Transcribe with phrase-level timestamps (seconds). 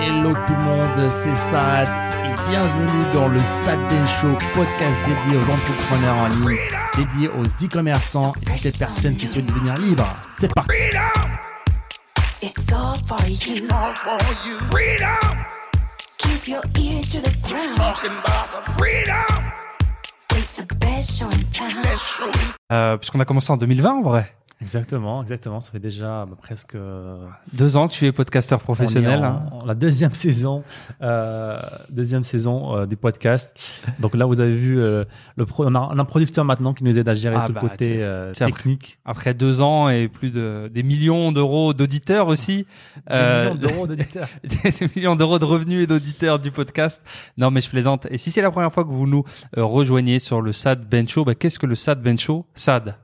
[0.00, 1.88] Hello tout le monde, c'est Sad
[2.24, 6.58] et bienvenue dans le Sad Ben Show, podcast dédié aux entrepreneurs en ligne,
[6.96, 10.06] dédié aux e-commerçants et toutes les personnes qui souhaitent devenir libres.
[10.38, 10.70] C'est parti.
[12.40, 13.64] It's all for you.
[13.70, 14.54] all for you.
[14.70, 15.36] Freedom,
[16.18, 17.74] Keep your ears to the ground.
[17.76, 19.44] talking about the freedom.
[20.36, 21.70] It's the best show in town.
[21.96, 22.30] Show.
[22.70, 24.32] Euh, puisqu'on a commencé en 2020 en vrai.
[24.60, 25.60] Exactement, exactement.
[25.60, 27.16] Ça fait déjà bah, presque euh,
[27.52, 29.22] Deux ans que tu es podcasteur professionnel.
[29.22, 29.46] hein.
[29.52, 30.64] en- en la deuxième saison,
[31.00, 31.60] euh,
[31.90, 33.84] deuxième saison euh, du podcast.
[34.00, 35.04] Donc là, vous avez vu, euh,
[35.36, 37.44] le pro- on, a, on a un producteur maintenant qui nous aide à gérer Ah
[37.46, 38.04] tout bah, le côté tiens.
[38.04, 38.98] euh, technique.
[39.04, 42.66] Après deux ans et plus de des millions d'euros d'auditeurs aussi.
[42.96, 44.28] Des Euh, millions d'euros d'auditeurs.
[44.42, 47.00] des millions d'euros de revenus et d'auditeurs du podcast.
[47.38, 48.08] Non, mais je plaisante.
[48.10, 49.22] Et si c'est la première fois que vous nous
[49.56, 52.44] euh, rejoignez sur le SAD Ben Show, bah, qu'est-ce que le SAD Ben Show?
[52.54, 52.96] SAD.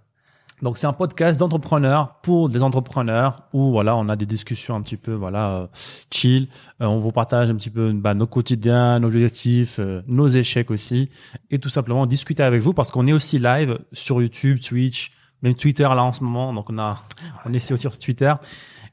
[0.65, 4.81] Donc c'est un podcast d'entrepreneurs pour des entrepreneurs où voilà on a des discussions un
[4.81, 5.67] petit peu voilà euh,
[6.11, 6.49] chill.
[6.81, 10.71] Euh, on vous partage un petit peu bah, nos quotidiens, nos objectifs, euh, nos échecs
[10.71, 11.11] aussi
[11.51, 15.13] et tout simplement discuter avec vous parce qu'on est aussi live sur YouTube, Twitch,
[15.43, 16.55] même Twitter là en ce moment.
[16.55, 16.97] Donc on a
[17.45, 18.33] on est aussi sur Twitter.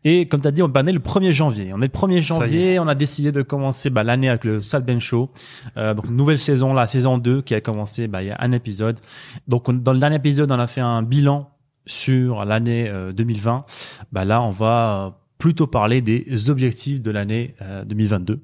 [0.03, 1.72] Et comme tu as dit, on bah, on est le 1er janvier.
[1.73, 2.22] On est le 1er y est.
[2.22, 5.30] janvier, on a décidé de commencer bah, l'année avec le Sad Ben Show.
[5.78, 8.52] Euh, donc nouvelle saison, la saison 2 qui a commencé bah, il y a un
[8.52, 9.00] épisode.
[9.47, 11.47] Donc on- dans le dernier épisode, on a fait un bilan
[11.86, 13.66] sur l'année euh, 2020.
[14.12, 18.42] Bah, là, on va euh, plutôt parler des objectifs de l'année euh, 2022.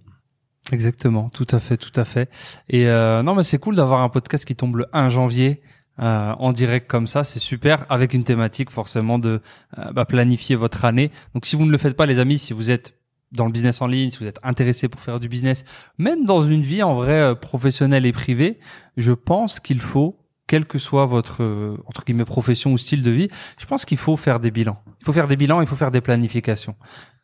[0.72, 2.30] Exactement, tout à fait, tout à fait.
[2.70, 5.62] Et euh, non, mais c'est cool d'avoir un podcast qui tombe le 1 janvier
[6.00, 9.42] euh, en direct comme ça, c'est super, avec une thématique forcément de
[9.78, 11.12] euh, bah, planifier votre année.
[11.34, 12.94] Donc si vous ne le faites pas, les amis, si vous êtes
[13.32, 15.66] dans le business en ligne, si vous êtes intéressé pour faire du business,
[15.98, 18.60] même dans une vie en vrai euh, professionnelle et privée,
[18.96, 23.12] je pense qu'il faut, quelle que soit votre euh, entre guillemets profession ou style de
[23.12, 24.82] vie, je pense qu'il faut faire des bilans.
[25.02, 26.76] Il faut faire des bilans, il faut faire des planifications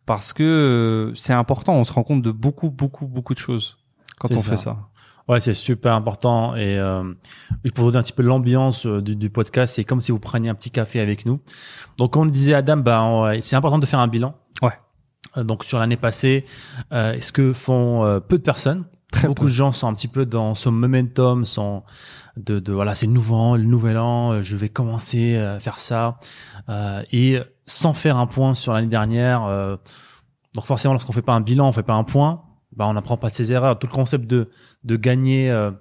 [0.05, 1.75] parce que euh, c'est important.
[1.75, 3.77] On se rend compte de beaucoup, beaucoup, beaucoup de choses
[4.19, 4.51] quand on ça.
[4.51, 4.77] fait ça.
[5.29, 6.55] Ouais, c'est super important.
[6.55, 7.03] Et, euh,
[7.73, 10.19] pour vous donner un petit peu l'ambiance euh, du, du podcast, c'est comme si vous
[10.19, 11.39] preniez un petit café avec nous.
[11.97, 14.35] Donc, comme on disait Adam, bah, c'est important de faire un bilan.
[14.61, 15.43] Ouais.
[15.43, 16.45] Donc, sur l'année passée,
[16.91, 18.83] euh, ce que font euh, peu de personnes?
[19.13, 19.47] Très Beaucoup peu.
[19.47, 21.83] de gens sont un petit peu dans ce momentum, sont
[22.35, 25.59] de, de voilà, c'est le nouvel an, le nouvel an, euh, je vais commencer à
[25.59, 26.17] faire ça,
[26.69, 29.45] euh, et sans faire un point sur l'année dernière.
[29.45, 29.77] euh,
[30.55, 32.41] donc forcément, lorsqu'on fait pas un bilan, on fait pas un point,
[32.75, 33.77] bah on n'apprend pas de ses erreurs.
[33.79, 34.49] Tout le concept de
[34.83, 35.71] de gagner, euh,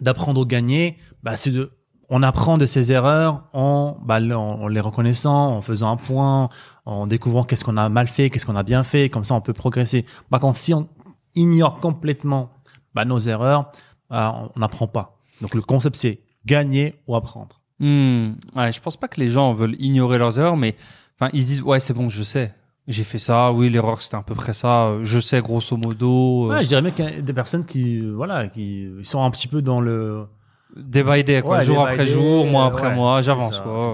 [0.00, 1.70] d'apprendre au gagner, bah c'est de
[2.08, 6.48] on apprend de ses erreurs en, bah, en les reconnaissant, en faisant un point,
[6.84, 9.40] en découvrant qu'est-ce qu'on a mal fait, qu'est-ce qu'on a bien fait, comme ça on
[9.40, 10.04] peut progresser.
[10.30, 10.88] Par contre, si on
[11.34, 12.50] ignore complètement
[12.96, 13.70] bah, nos erreurs,
[14.10, 15.18] bah, on n'apprend pas.
[15.42, 17.60] Donc le concept c'est gagner ou apprendre.
[17.78, 18.32] Hmm.
[18.56, 20.74] Ouais, je pense pas que les gens veulent ignorer leurs erreurs, mais
[21.20, 22.54] enfin ils se disent ouais c'est bon, je sais,
[22.88, 26.46] j'ai fait ça, oui l'erreur c'était à peu près ça, euh, je sais grosso modo.
[26.46, 29.22] euh, Ouais, je dirais même qu'il y a des personnes qui, euh, voilà, qui sont
[29.22, 30.26] un petit peu dans le
[30.76, 33.92] Day by day, quoi, Ouais, jour day après jour, mois après ouais, mois, j'avance quoi.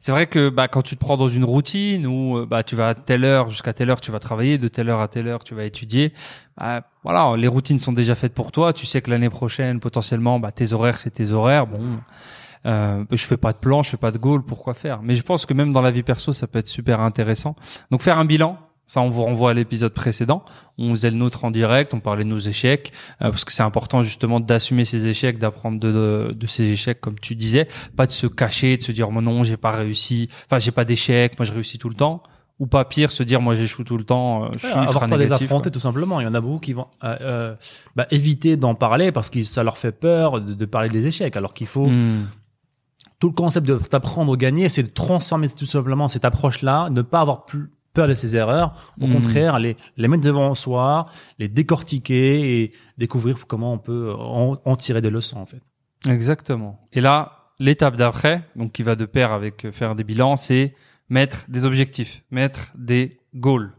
[0.00, 0.18] c'est ouais.
[0.18, 2.94] Vrai que bah, quand tu te prends dans une routine où bah, tu vas à
[2.94, 5.54] telle heure jusqu'à telle heure tu vas travailler, de telle heure à telle heure tu
[5.54, 6.12] vas étudier,
[6.60, 8.72] bah, voilà, les routines sont déjà faites pour toi.
[8.72, 11.66] Tu sais que l'année prochaine potentiellement bah, tes horaires c'est tes horaires.
[11.66, 11.96] Bon,
[12.66, 15.00] euh, je fais pas de plan, je fais pas de goal, pourquoi faire?
[15.02, 17.56] Mais je pense que même dans la vie perso ça peut être super intéressant.
[17.90, 18.58] Donc faire un bilan.
[18.86, 20.44] Ça, on vous renvoie à l'épisode précédent.
[20.76, 22.90] On faisait le nôtre en direct, on parlait de nos échecs,
[23.22, 27.16] euh, parce que c'est important justement d'assumer ses échecs, d'apprendre de, de, ses échecs, comme
[27.20, 30.58] tu disais, pas de se cacher, de se dire moi non, j'ai pas réussi, enfin
[30.58, 32.24] j'ai pas d'échecs, moi je réussis tout le temps,
[32.60, 35.16] ou pas pire, se dire moi j'échoue tout le temps, euh, je suis avoir pas
[35.16, 35.70] les affronter quoi.
[35.72, 36.20] tout simplement.
[36.20, 37.54] Il y en a beaucoup qui vont euh, euh,
[37.96, 41.36] bah, éviter d'en parler parce que ça leur fait peur de, de parler des échecs.
[41.36, 42.26] Alors qu'il faut Hmm.
[43.18, 47.02] tout le concept de t'apprendre au gagner, c'est de transformer tout simplement cette approche-là, ne
[47.02, 48.74] pas avoir plus peur de ses erreurs.
[49.00, 49.12] Au Mm.
[49.12, 51.06] contraire, les, les mettre devant soi,
[51.38, 55.60] les décortiquer et découvrir comment on peut en, en tirer des leçons en fait.
[56.08, 56.80] Exactement.
[56.92, 60.74] Et là, l'étape d'après, donc qui va de pair avec faire des bilans, c'est
[61.10, 63.72] mettre des objectifs, mettre des goals.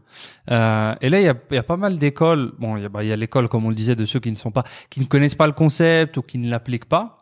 [0.50, 2.52] Euh, et là, il y a, y a pas mal d'écoles.
[2.58, 4.30] Bon, il y a, bah, y a l'école, comme on le disait, de ceux qui
[4.30, 7.18] ne sont pas, qui ne connaissent pas le concept ou qui ne l'appliquent pas.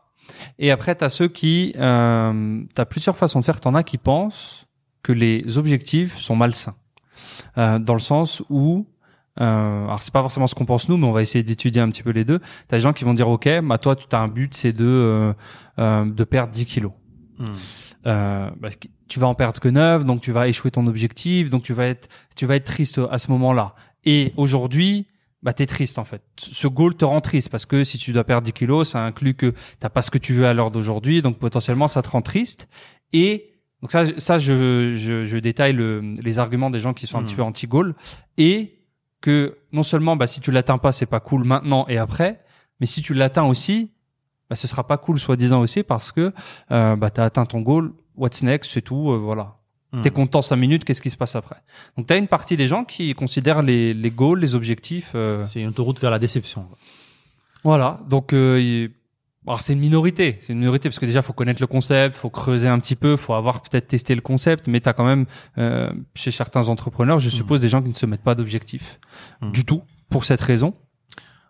[0.58, 3.61] Et après, tu as ceux qui, euh, tu as plusieurs façons de faire.
[3.61, 4.67] T'en as qui pensent
[5.02, 6.76] que les objectifs sont malsains,
[7.56, 8.87] euh, dans le sens où
[9.40, 11.88] euh, alors c'est pas forcément ce qu'on pense nous, mais on va essayer d'étudier un
[11.90, 12.40] petit peu les deux.
[12.69, 14.84] T'as des gens qui vont dire ok, bah toi tu as un but, c'est de
[14.84, 15.32] euh,
[15.79, 16.93] euh, de perdre 10 kilos.
[18.06, 21.50] Euh, parce que tu vas en perdre que 9, donc tu vas échouer ton objectif,
[21.50, 23.74] donc tu vas être tu vas être triste à ce moment-là.
[24.04, 25.06] Et aujourd'hui,
[25.42, 26.22] bah t'es triste en fait.
[26.38, 29.34] Ce goal te rend triste parce que si tu dois perdre 10 kilos, ça inclut
[29.34, 32.22] que t'as pas ce que tu veux à l'heure d'aujourd'hui, donc potentiellement ça te rend
[32.22, 32.68] triste.
[33.12, 33.52] Et
[33.82, 37.20] donc ça, ça je, je, je détaille le, les arguments des gens qui sont un
[37.20, 37.26] Mhm.
[37.26, 37.94] petit peu anti-goal.
[38.38, 38.78] Et
[39.22, 42.40] que non seulement bah, si tu l'atteins pas, c'est pas cool maintenant et après,
[42.80, 43.90] mais si tu l'atteins aussi,
[44.48, 46.32] bah, ce sera pas cool soi-disant aussi parce que
[46.70, 49.56] euh, bah, tu as atteint ton goal, what's next, c'est tout, euh, voilà.
[49.92, 50.02] Hmm.
[50.02, 51.56] T'es content cinq minutes, qu'est-ce qui se passe après?
[51.96, 55.12] Donc tu as une partie des gens qui considèrent les, les goals, les objectifs.
[55.14, 56.66] euh, C'est une autoroute vers la déception.
[57.64, 58.88] voilà, donc euh,
[59.46, 62.30] alors c'est une minorité, c'est une minorité parce que déjà faut connaître le concept, faut
[62.30, 65.26] creuser un petit peu, faut avoir peut-être testé le concept, mais t'as quand même
[65.58, 69.00] euh, chez certains entrepreneurs, je suppose, des gens qui ne se mettent pas d'objectifs
[69.42, 69.52] Mhm.
[69.52, 70.74] du tout pour cette raison.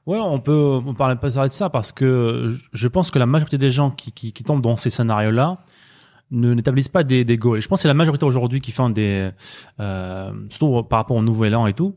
[0.07, 3.27] Ouais, on peut on parle pas de ça parce que je- je pense que la
[3.27, 5.59] majorité des gens qui, qui, qui tombent dans ces scénarios-là
[6.31, 7.59] ne n'établissent pas des, des goals.
[7.59, 9.31] Et je pense que c'est la majorité aujourd'hui qui font des,
[9.81, 11.97] euh, surtout par rapport au nouvel an et tout,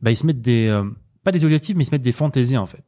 [0.00, 0.84] bah, ils se mettent des, euh,
[1.24, 2.84] pas des objectifs, mais ils se mettent des fantaisies en fait.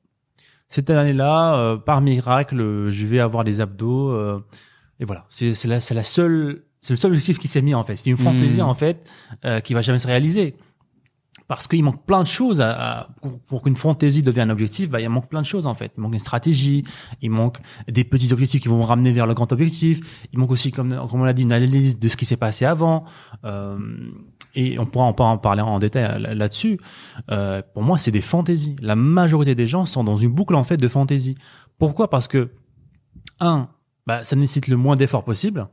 [0.68, 4.10] Cette année-là, euh, par miracle, je vais avoir des abdos.
[4.10, 4.40] euh,
[5.00, 7.74] et voilà, c'est c'est la, c'est la seule, c'est le seul objectif qui s'est mis
[7.74, 7.96] en fait.
[7.96, 8.68] C'est une fantaisie Mhm.
[8.68, 9.04] en fait
[9.44, 10.54] euh, qui va jamais se réaliser.
[11.46, 13.08] Parce qu'il manque plein de choses à, à-
[13.46, 14.88] pour, qu'une fantaisie devienne un objectif.
[14.88, 15.92] Bah, il manque plein de choses en fait.
[15.96, 16.84] Il manque une stratégie,
[17.20, 20.00] il manque des petits objectifs qui vont me ramener vers le grand objectif.
[20.32, 23.04] Il manque aussi, comme, on l'a dit, une analyse de ce qui s'est passé avant.
[23.44, 23.78] Euh,
[24.54, 26.80] et on pourra, en parler en détail là- là-dessus.
[27.30, 28.76] Euh, pour moi, c'est des fantaisies.
[28.80, 31.34] La majorité des gens sont dans une boucle en fait de fantaisie.
[31.78, 32.08] Pourquoi?
[32.08, 32.52] Parce que
[33.40, 33.68] un,
[34.06, 35.68] bah, ça nécessite le moins d'efforts possible.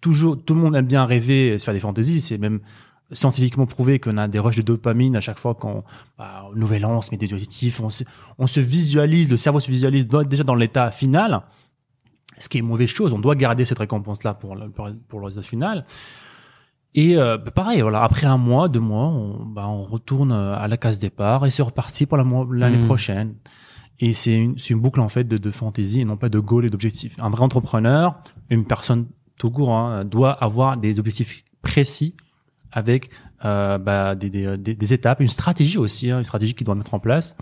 [0.00, 2.20] Toujours, tout le monde aime bien rêver, se faire des fantaisies.
[2.20, 2.60] C'est même
[3.12, 5.82] scientifiquement prouvé qu'on a des rushs de dopamine à chaque fois qu'on,
[6.18, 8.04] bah, nouvel an, on se met des objectifs, on se,
[8.38, 11.42] on se visualise, le cerveau se visualise dans- déjà dans l'état final.
[12.38, 13.12] Ce qui est une mauvaise chose.
[13.12, 15.84] On doit garder cette récompense-là pour le, pour, pour le résultat final.
[16.94, 20.54] Et euh, bah, pareil, voilà, après un mois, deux mois, on, bah, on retourne euh,
[20.56, 22.84] à la case départ et c'est reparti pour la l'année Mhm.
[22.86, 23.34] prochaine.
[24.00, 26.64] Et c'est une, une boucle en fait de, de fantaisie et non pas de goal
[26.66, 27.16] et d'objectifs.
[27.18, 28.16] Un vrai entrepreneur,
[28.50, 29.06] une personne
[29.38, 32.14] tout court, hein, doit avoir des objectifs précis
[32.72, 33.10] avec
[33.44, 36.74] euh, bah, des, des, des, des étapes, une stratégie aussi, hein, une stratégie qu'il doit
[36.74, 37.36] mettre en place,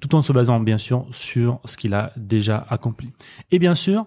[0.00, 3.12] tout en se basant bien sûr sur ce qu'il a déjà accompli.
[3.50, 4.06] Et bien sûr,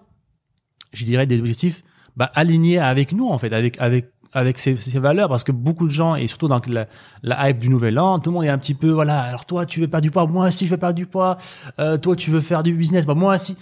[0.92, 1.82] je dirais des objectifs
[2.16, 5.92] bah, alignés avec nous en fait, avec avec avec ces valeurs, parce que beaucoup de
[5.92, 6.88] gens et surtout dans la,
[7.22, 9.22] la hype du nouvel an, tout le monde est un petit peu voilà.
[9.22, 11.38] Alors toi, tu veux perdre du poids, moi aussi je veux perdre du poids.
[11.78, 13.56] Euh, toi, tu veux faire du business, bah moi aussi.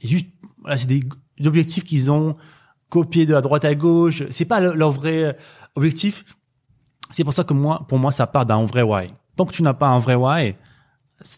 [0.00, 0.28] Et juste,
[0.62, 1.02] voilà, c'est des
[1.44, 2.36] objectifs qu'ils ont
[2.92, 4.22] copiés de la droite à gauche.
[4.30, 5.36] C'est pas le- leur vrai
[5.74, 6.24] objectif.
[7.10, 9.10] C'est pour ça que moi, pour moi, ça part d'un vrai why.
[9.36, 10.54] Tant que tu n'as pas un vrai why,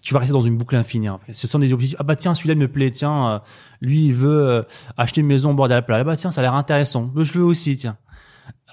[0.03, 1.09] tu vas rester dans une boucle infinie.
[1.09, 1.33] En fait.
[1.33, 1.97] Ce sont des objectifs.
[2.01, 2.91] Ah bah tiens, celui-là me plaît.
[2.91, 3.39] Tiens, euh,
[3.81, 4.63] lui, il veut euh,
[4.97, 6.01] acheter une maison au bord de la plage.
[6.01, 7.13] Ah bah tiens, ça a l'air intéressant.
[7.17, 7.97] Je veux aussi, tiens.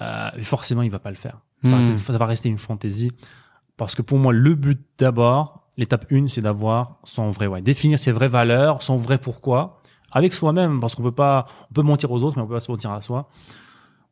[0.02, 1.38] Euh, forcément, il va pas le faire.
[1.66, 1.98] Ça, Hmm.
[2.00, 3.12] ça va rester une fantaisie.
[3.78, 7.62] Parce que pour moi, le but d'abord, l'étape 1, c'est d'avoir son vrai why.
[7.62, 9.81] Définir ses vraies valeurs, son vrai pourquoi,
[10.12, 12.60] avec soi-même, parce qu'on peut pas, on peut mentir aux autres, mais on peut pas
[12.60, 13.30] se mentir à soi.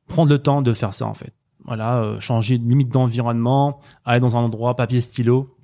[0.08, 1.34] Prendre le temps de faire ça, en fait.
[1.66, 5.58] Voilà, euh, changer de limite d'environnement, aller dans un endroit, papier, stylo.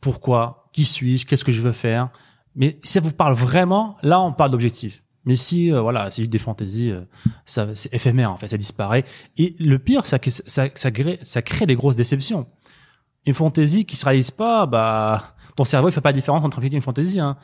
[0.00, 0.68] Pourquoi?
[0.72, 1.26] Qui suis-je?
[1.26, 2.10] Qu'est-ce que je veux faire?
[2.54, 5.04] Mais si ça vous parle vraiment, là, on parle d'objectif.
[5.24, 7.02] Mais si, euh, voilà, c'est juste des fantaisies, euh,
[7.46, 9.04] ça, c'est éphémère, en fait, ça disparaît.
[9.38, 12.46] Et le pire, ça, ça, ça, crée, ça crée des grosses déceptions.
[13.24, 16.58] Une fantaisie qui se réalise pas, bah, ton cerveau, il fait pas la différence entre
[16.58, 17.36] un et une fantaisie, hein.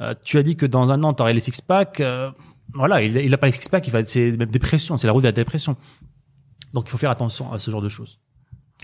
[0.00, 2.30] Euh, tu as dit que dans un an, tu aurais les six-packs, euh,
[2.74, 5.32] voilà, il, il a pas les six-packs, c'est même dépression, c'est la route de la
[5.32, 5.76] dépression.
[6.74, 8.18] Donc, il faut faire attention à ce genre de choses.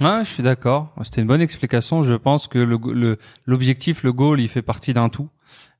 [0.01, 0.93] Ouais, je suis d'accord.
[1.03, 2.03] C'était une bonne explication.
[2.03, 5.29] Je pense que le le- l'objectif, le, goal, il fait partie d'un tout.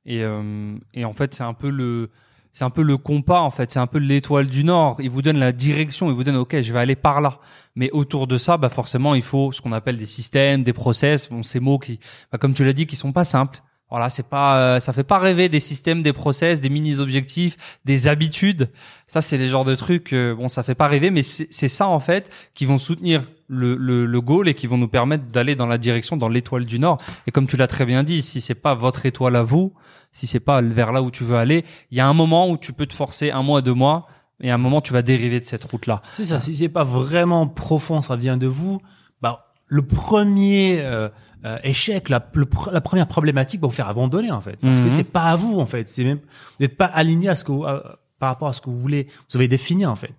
[0.05, 2.09] Et euh, et en fait, c'est un peu le
[2.53, 4.95] c'est un peu le compas en fait, c'est un peu l'étoile du nord.
[5.01, 7.39] Il vous donne la direction, il vous donne OK, je vais aller par là.
[7.75, 11.27] Mais autour de ça, bah forcément, il faut ce qu'on appelle des systèmes, des process,
[11.29, 11.99] bon ces mots qui
[12.31, 13.59] bah, comme tu l'as dit qui sont pas simples.
[13.91, 17.55] Voilà, c'est pas euh, ça fait pas rêver des systèmes, des process, des mini objectifs,
[17.85, 18.69] des habitudes.
[19.07, 21.87] Ça c'est les genres de trucs euh, bon, ça fait pas rêver mais c'est ça
[21.87, 25.55] en fait qui vont soutenir le, le, le goal et qui vont nous permettre d'aller
[25.55, 26.99] dans la direction dans l'étoile du nord.
[27.27, 29.73] Et comme tu l'as très bien dit, si c'est pas votre étoile à vous,
[30.11, 32.57] si c'est pas vers là où tu veux aller, il y a un moment où
[32.57, 34.07] tu peux te forcer un mois, deux mois,
[34.41, 36.01] et à un moment tu vas dériver de cette route-là.
[36.15, 36.39] C'est ça.
[36.39, 38.81] Si c'est pas vraiment profond, ça vient de vous.
[39.21, 41.09] Bah, le premier euh,
[41.45, 44.83] euh, échec, la, le la première problématique va vous faire abandonner en fait, parce Mhm.
[44.83, 45.87] que c'est pas à vous en fait.
[45.87, 48.61] C'est même vous n'êtes pas aligné à ce que vous- à- par rapport à ce
[48.61, 49.07] que vous voulez.
[49.29, 50.13] Vous avez défini en fait.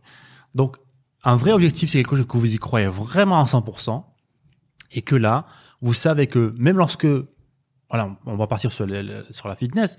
[0.54, 0.76] Donc,
[1.24, 4.04] un vrai objectif, c'est quelque chose que vous y croyez vraiment à 100%,
[4.92, 5.46] et que là,
[5.80, 7.06] vous savez que même lorsque,
[7.90, 9.96] voilà, on va partir sur, le- sur la fitness.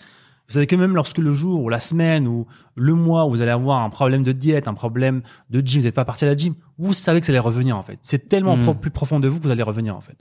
[0.47, 3.41] Vous savez que même lorsque le jour ou la semaine ou le mois où vous
[3.41, 6.27] allez avoir un problème de diète, un problème de gym, vous n'êtes pas parti à
[6.29, 7.99] la gym, vous savez que ça allait revenir en fait.
[8.01, 8.63] C'est tellement Mm.
[8.63, 10.17] pro- plus profond de vous que vous allez revenir en fait.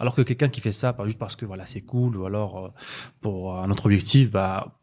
[0.00, 2.58] Alors que quelqu'un qui fait ça pas juste parce que voilà c'est cool ou alors
[2.66, 2.68] euh,
[3.20, 4.74] pour un autre objectif, bah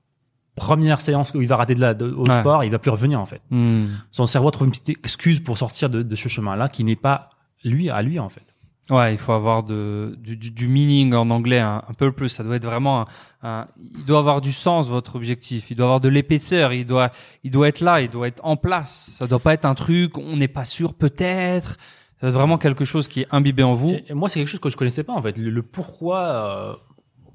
[0.55, 2.39] première séance où il va rater de la de- au Ouais.
[2.39, 3.41] sport, il va plus revenir en fait.
[3.49, 3.87] Hmm.
[4.11, 7.29] Son cerveau trouve une petite excuse pour sortir de, de ce chemin-là qui n'est pas
[7.65, 8.54] lui à lui en fait.
[8.91, 12.29] Ouais, il faut avoir de, du, du, du meaning en anglais un, un peu plus.
[12.29, 13.05] Ça doit être vraiment un,
[13.41, 15.71] un- il doit avoir du sens votre objectif.
[15.71, 16.71] Il doit avoir de l'épaisseur.
[16.71, 17.09] Il doit,
[17.43, 18.01] il doit être là.
[18.01, 19.09] Il doit être en place.
[19.15, 20.19] Ça doit pas être un truc.
[20.19, 21.77] On n'est pas sûr peut-être.
[22.19, 23.89] Ça doit être vraiment quelque chose qui est imbibé en vous.
[23.89, 25.35] Et, et moi, c'est quelque chose que je connaissais pas en fait.
[25.39, 26.73] Le, le pourquoi, euh,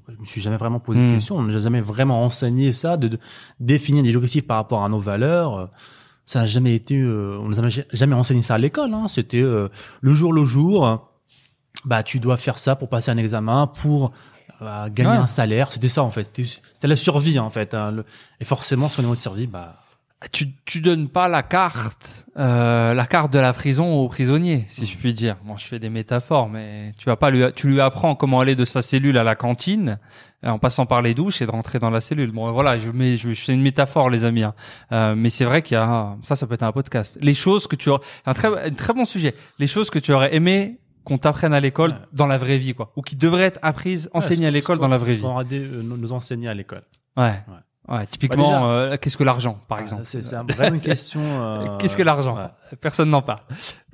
[0.07, 1.07] je me suis jamais vraiment posé Hmm.
[1.07, 1.35] de question.
[1.35, 3.19] On n'a jamais vraiment enseigné ça, de, de
[3.59, 5.69] définir des objectifs par rapport à nos valeurs.
[6.25, 8.93] Ça n'a jamais été, euh, on nous a jamais enseigné ça à l'école.
[8.93, 9.07] Hein.
[9.09, 9.67] C'était euh,
[9.99, 11.07] le jour le jour.
[11.85, 14.11] Bah, tu dois faire ça pour passer un examen, pour
[14.61, 15.17] euh, gagner Ouais.
[15.17, 15.71] un salaire.
[15.71, 16.31] C'était ça en fait.
[16.73, 17.73] C'était la survie en fait.
[17.73, 17.91] hein.
[17.91, 18.05] Le-
[18.39, 19.75] Et forcément, sur le niveau de survie, bah.
[20.31, 24.85] Tu, tu donnes pas la carte, euh, la carte de la prison au prisonnier, si
[24.85, 25.35] je puis dire.
[25.43, 28.55] Moi, je fais des métaphores, mais tu vas pas lui, tu lui apprends comment aller
[28.55, 29.97] de sa cellule à la cantine,
[30.45, 32.31] en passant par les douches et de rentrer dans la cellule.
[32.31, 34.43] Bon, voilà, je mets, je, je fais une métaphore, les amis.
[34.43, 34.53] hein.
[34.91, 37.17] Euh, mais c'est vrai qu'il y a, ça, ça peut être un podcast.
[37.19, 39.33] Les choses que tu aurais, un très, un très bon sujet.
[39.57, 41.97] Les choses que tu aurais aimé qu'on t'apprenne à l'école Ouais.
[42.13, 44.87] dans la vraie vie, quoi, ou qui devraient être apprises, enseignées Ouais, à l'école dans
[44.87, 45.23] la vraie vie.
[45.49, 46.81] dû, euh, nous, enseigner à l'école.
[47.17, 47.33] Ouais.
[47.89, 48.05] Ouais.
[48.05, 51.19] typiquement, déjà- euh, qu'est-ce que l'argent, par Ah, exemple C'est une question.
[51.21, 52.37] euh, Qu'est-ce que l'argent.
[52.79, 53.41] Personne n'en parle.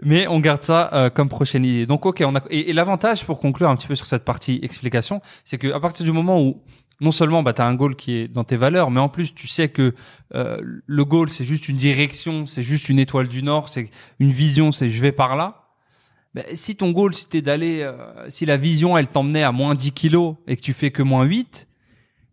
[0.04, 1.86] Mais on garde ça euh, comme prochaine idée.
[1.86, 4.60] Donc ok, on a et, et l'avantage pour conclure un petit peu sur cette partie
[4.62, 6.62] explication, c'est que à partir du moment où
[7.00, 9.34] non seulement bah tu as un goal qui est dans tes valeurs, mais en plus
[9.34, 9.96] tu sais que
[10.36, 14.30] euh, le goal c'est juste une direction, c'est juste une étoile du nord, c'est une
[14.32, 15.67] vision, c'est je vais par là.
[16.34, 19.92] Ben, si ton goal c'était d'aller euh, si la vision elle t'emmenait à moins 10
[19.92, 21.68] kilos et que tu fais que moins 8,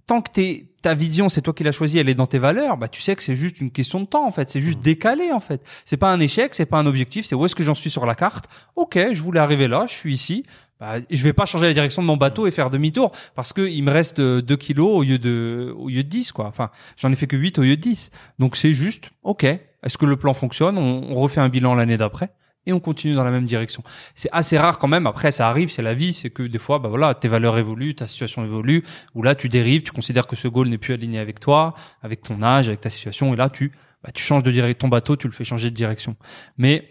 [0.06, 2.76] tant que t'es ta vision, c'est toi qui l'as choisie, elle est dans tes valeurs,
[2.76, 5.32] bah tu sais que c'est juste une question de temps en fait, c'est juste décalé
[5.32, 5.62] en fait.
[5.86, 8.04] C'est pas un échec, c'est pas un objectif, c'est où est-ce que j'en suis sur
[8.04, 8.46] la carte.
[8.76, 10.44] OK, je voulais arriver là, je suis ici.
[10.80, 13.62] Bah, je vais pas changer la direction de mon bateau et faire demi-tour parce que
[13.62, 16.46] il me reste 2 kilos au lieu de au lieu de 10 quoi.
[16.46, 18.10] Enfin, j'en ai fait que 8 au lieu de 10.
[18.38, 20.76] Donc c'est juste OK, est-ce que le plan fonctionne?
[20.76, 22.30] On, on refait un bilan l'année d'après
[22.66, 23.82] et on continue dans la même direction.
[24.14, 25.06] C'est assez rare quand même.
[25.06, 27.94] Après, ça arrive, c'est la vie, c'est que des fois, bah voilà, tes valeurs évoluent,
[27.94, 31.18] ta situation évolue, ou là, tu dérives, tu considères que ce goal n'est plus aligné
[31.18, 34.50] avec toi, avec ton âge, avec ta situation, et là, tu, bah, tu changes de
[34.50, 36.16] direction, ton bateau, tu le fais changer de direction.
[36.56, 36.88] Mais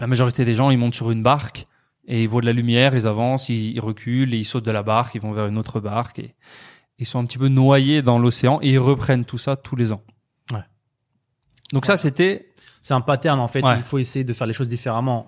[0.00, 1.66] la majorité des gens, ils montent sur une barque
[2.06, 4.70] et ils voient de la lumière, ils avancent, ils, ils reculent et ils sautent de
[4.70, 6.34] la barque, ils vont vers une autre barque et
[6.98, 9.92] ils sont un petit peu noyés dans l'océan et ils reprennent tout ça tous les
[9.92, 10.02] ans.
[11.72, 12.50] Donc ça, c'était
[12.82, 13.62] C'est un pattern en fait.
[13.62, 13.76] Ouais.
[13.78, 15.26] Il faut essayer de faire les choses différemment.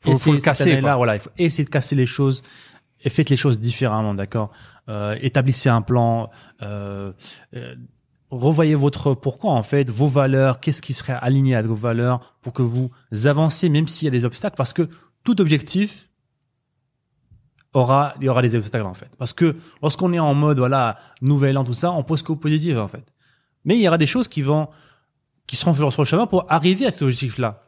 [0.00, 0.96] Faut- faut le casser, quoi.
[0.96, 2.42] voilà, il faut essayer de casser les choses
[3.04, 4.50] et faites les choses différemment, d'accord.
[4.88, 6.30] Euh, établissez un plan.
[6.62, 7.12] Euh,
[7.54, 7.74] euh,
[8.30, 12.52] revoyez votre pourquoi en fait, vos valeurs, qu'est-ce qui serait aligné avec vos valeurs pour
[12.52, 12.90] que vous
[13.24, 14.88] avancez même s'il y a des obstacles, parce que
[15.24, 16.08] tout objectif
[17.74, 19.10] aura, il y aura des obstacles en fait.
[19.18, 22.76] Parce que lorsqu'on est en mode voilà nouvel an tout ça, on pose qu'au positif
[22.76, 23.04] en fait.
[23.64, 24.68] Mais il y aura des choses qui vont
[25.52, 27.64] qui seront sur le chemin pour arriver à cet objectif-là.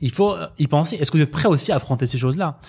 [0.00, 0.94] Il faut y penser.
[0.96, 2.60] Est-ce que vous êtes prêt aussi à affronter ces choses-là?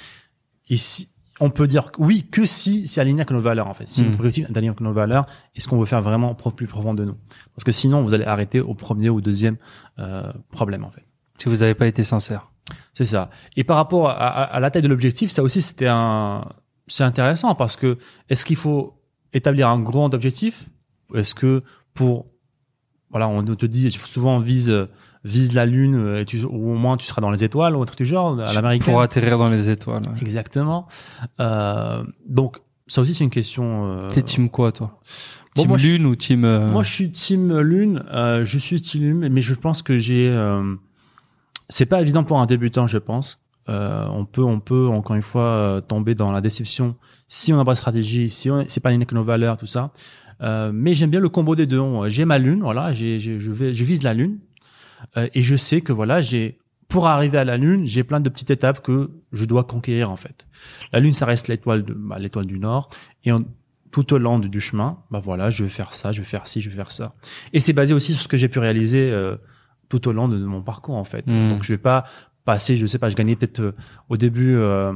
[0.70, 3.88] Et si on peut dire oui que si c'est aligné avec nos valeurs en fait.
[3.88, 4.06] Si Mm.
[4.08, 7.06] notre objectif est aligné avec nos valeurs, est-ce qu'on veut faire vraiment plus profond de
[7.06, 7.16] nous?
[7.56, 9.58] Parce que sinon vous allez arrêter au premier ou deuxième
[10.00, 11.06] euh, problème en fait.
[11.38, 12.52] si vous n'avez pas été sincère.
[12.94, 13.30] C'est ça.
[13.56, 16.44] Et par rapport à, à- à la taille de l'objectif, ça aussi c'était un,
[16.88, 17.98] c'est intéressant parce que
[18.30, 19.00] est-ce qu'il faut
[19.32, 20.66] établir un grand objectif?
[21.12, 21.64] Ou est-ce que
[21.94, 22.26] pour,
[23.12, 24.88] voilà, on te dit souvent vise
[25.26, 27.82] vise la lune euh, et tu, ou au moins tu seras dans les étoiles ou
[27.82, 28.94] un truc du genre à l'américaine.
[28.94, 30.02] Pour atterrir dans les étoiles.
[30.08, 30.22] ouais.
[30.22, 30.88] Exactement.
[31.40, 33.86] Euh, donc ça aussi c'est une question.
[33.92, 35.00] Euh, T'es team quoi, toi?
[35.56, 36.46] Bon, Team moi, je- Lune ou team...
[36.46, 38.04] euh, Moi, je suis team lune.
[38.14, 40.30] Euh, je suis team lune, mais je pense que j'ai.
[40.30, 40.76] Euh,
[41.70, 43.40] c'est pas évident pour un débutant, je pense.
[43.68, 46.96] Euh, on peut, on peut encore une fois euh, tomber dans la déception
[47.28, 49.66] si on n'a pas de stratégie, si on c'est pas aligné avec nos valeurs, tout
[49.68, 49.92] ça.
[50.42, 51.82] Euh, mais j'aime bien le combo des deux.
[52.08, 52.94] J'ai ma lune, voilà.
[52.94, 54.40] J'ai, j'ai- je vais, je vise la lune
[55.16, 58.28] Euh, et je sais que voilà, j'ai pour arriver à la lune, j'ai plein de
[58.30, 60.46] petites étapes que je dois conquérir en fait.
[60.92, 62.90] La lune, ça reste l'étoile de bah, l'étoile du nord
[63.24, 63.46] et on-
[63.92, 66.60] tout au long du chemin, bah voilà, je vais faire ça, je vais faire ci,
[66.62, 67.14] je vais faire ça.
[67.54, 69.38] Et c'est basé aussi sur ce que j'ai pu réaliser euh,
[69.88, 71.26] tout au long de, de mon parcours en fait.
[71.28, 71.50] Mm.
[71.50, 72.04] Donc je vais pas
[72.44, 73.72] passer, je sais pas, je gagnais peut-être euh,
[74.10, 74.92] au début euh,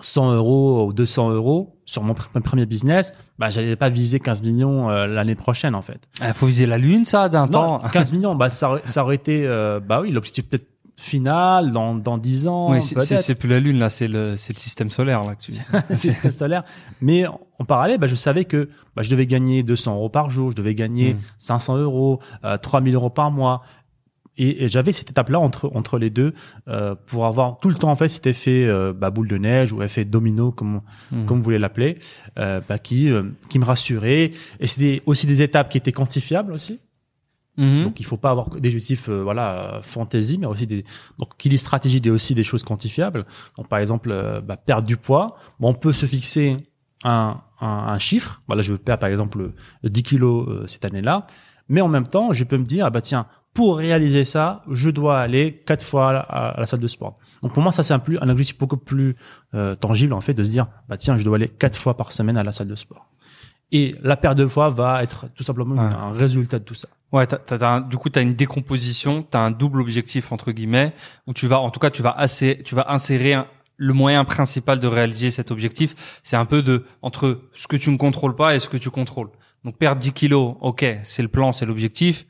[0.00, 4.20] 100 euros ou 200 euros sur mon pr- mon premier business, bah j'allais pas viser
[4.20, 6.00] 15 millions euh, l'année prochaine en fait.
[6.20, 9.14] ah, faut viser la Lune, ça, d'un temps 15 millions, bah ça, aurait- ça aurait
[9.14, 10.66] été, euh, bah oui, l'objectif peut-être
[10.98, 14.58] final dans dans 10 ans, Oui, c'est- plus la Lune, là, c'est le, c'est le
[14.58, 15.60] système solaire, là, dis.
[15.94, 16.64] système solaire.
[17.00, 20.50] Mais en- parallèle, bah, je savais que bah, je devais gagner 200 euros par jour,
[20.50, 21.18] je devais gagner Mm.
[21.38, 23.62] 500 euros, euh, 3000 euros par mois.
[24.38, 26.34] Et, et j'avais cette étape-là entre entre les deux
[26.68, 29.72] euh, pour avoir tout le temps en fait cet effet euh, bah, boule de neige
[29.72, 30.80] ou effet domino comme
[31.12, 31.26] Mm.
[31.26, 31.98] comme vous voulez l'appeler,
[32.38, 34.32] euh, bah, qui euh, qui me rassurait.
[34.60, 36.80] Et c'était aussi des étapes qui étaient quantifiables aussi.
[37.58, 37.84] Mhm.
[37.84, 40.84] Donc, il faut pas avoir des objectifs, euh, voilà, euh, fantasy, mais aussi des.
[41.18, 43.24] Donc, qui dit stratégie, dit aussi des choses quantifiables.
[43.56, 44.10] Donc, par exemple,
[44.44, 45.38] bah, perdre du poids.
[45.58, 46.58] Bon, on peut se fixer
[47.04, 48.42] un, un, un chiffre.
[48.46, 51.26] Voilà, je veux perdre, par exemple, euh, 10 kilos euh, cette année-là.
[51.68, 53.26] Mais en même temps, je peux me dire, ah bah tiens,
[53.56, 57.16] pour réaliser ça, je dois aller quatre fois à la, à la salle de sport.
[57.42, 59.16] Donc pour moi, ça c'est un, plus, un objectif beaucoup plus
[59.54, 62.12] euh, tangible en fait de se dire, bah tiens, je dois aller quatre fois par
[62.12, 63.06] semaine à la salle de sport.
[63.72, 65.94] Et la perte de poids va être tout simplement Ouais.
[65.94, 66.88] un résultat de tout ça.
[67.12, 69.80] Ouais, t'as, t'as, t'as un- du coup, tu as une décomposition, tu as un double
[69.80, 70.92] objectif, entre guillemets,
[71.26, 73.46] où tu vas, en tout cas, tu vas, assez, tu vas insérer un-
[73.78, 76.20] le moyen principal de réaliser cet objectif.
[76.22, 78.90] C'est un peu de entre ce que tu ne contrôles pas et ce que tu
[78.90, 79.30] contrôles.
[79.64, 82.26] Donc, perdre 10 kilos, ok, c'est le plan, c'est l'objectif.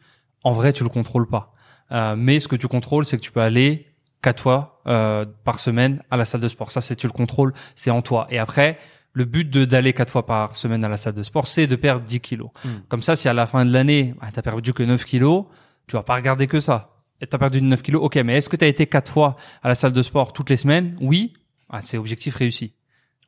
[0.47, 1.53] En vrai, tu le contrôles pas.
[1.91, 3.89] Euh, mais ce que tu contrôles, c'est que tu peux aller
[4.23, 6.71] quatre fois euh, par semaine à la salle de sport.
[6.71, 8.29] Ça, c'est tu le contrôles, c'est en toi.
[8.31, 8.79] Et après,
[9.13, 11.75] le but de d'aller quatre fois par semaine à la salle de sport, c'est de
[11.75, 12.51] perdre 10 kilos.
[12.65, 12.69] Mm.
[12.89, 15.47] Comme ça, si à la fin de l'année, bah, t'as perdu que 9 kilos,
[15.89, 16.95] tu vas pas regarder que ça.
[17.21, 19.35] Et t'as perdu 9 kilos, ok, mais est-ce que t'as été quatre fois
[19.65, 20.97] à la salle de sport toutes les semaines?
[21.01, 21.33] Oui.
[21.71, 22.73] Ah, c'est objectif réussi.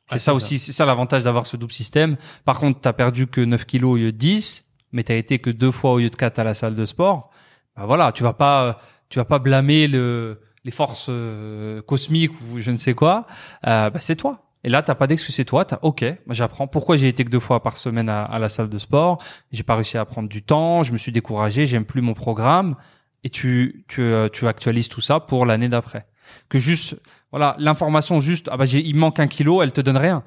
[0.09, 2.15] C'est ça aussi, c'est ça l'avantage d'avoir ce double système.
[2.45, 5.49] Par contre, t'as perdu que 9 kilos au lieu de 10, mais t'as été que
[5.49, 7.31] deux fois au lieu de quatre à la salle de sport.
[7.75, 8.79] Bah voilà, tu vas pas,
[9.09, 13.25] tu vas pas blâmer le, les forces euh, cosmiques ou je ne sais quoi.
[13.67, 14.49] Euh, bah c'est toi.
[14.63, 15.63] Et là, t'as pas d'excuse, c'est toi.
[15.63, 16.67] T'as ok, j'apprends.
[16.67, 19.23] Pourquoi j'ai été que deux fois par semaine à, la salle de sport?
[19.51, 20.83] J'ai pas réussi à prendre du temps.
[20.83, 21.65] Je me suis découragé.
[21.65, 22.75] J'aime plus mon programme.
[23.23, 26.07] Et tu, tu, euh, tu actualises tout ça pour l'année d'après.
[26.49, 26.95] Que juste,
[27.31, 30.23] voilà, l'information juste, ah bah il manque un kilo, elle te donne rien.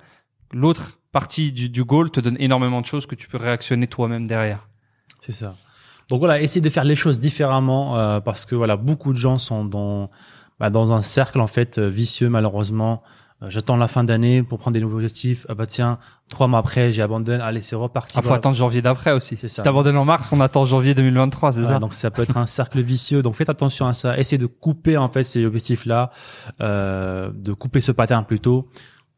[0.52, 4.26] L'autre partie du, du goal te donne énormément de choses que tu peux réactionner toi-même
[4.26, 4.66] derrière.
[5.21, 5.54] C'est ça.
[6.09, 9.38] Donc voilà, essayer de faire les choses différemment euh, parce que voilà, beaucoup de gens
[9.38, 10.11] sont dans
[10.61, 13.02] bah, dans un cercle en fait euh, vicieux malheureusement.
[13.42, 15.47] Euh, J'attends la fin d'année pour prendre des nouveaux objectifs.
[15.49, 17.42] Ah bah tiens, trois mois après, j'ai abandonné.
[17.42, 18.12] Allez, c'est reparti.
[18.16, 18.38] Ah, faut Voilà.
[18.38, 19.37] attendre janvier d'après aussi.
[19.37, 19.62] C'est Si ça.
[19.62, 22.47] t'abandonnes en mars, on attend janvier 2023, c'est Ouais, ça donc ça peut être un
[22.47, 23.23] cercle vicieux.
[23.23, 24.18] Donc faites attention à ça.
[24.18, 26.11] Essayez de couper en fait ces objectifs-là,
[26.61, 28.68] euh, de couper ce pattern plutôt.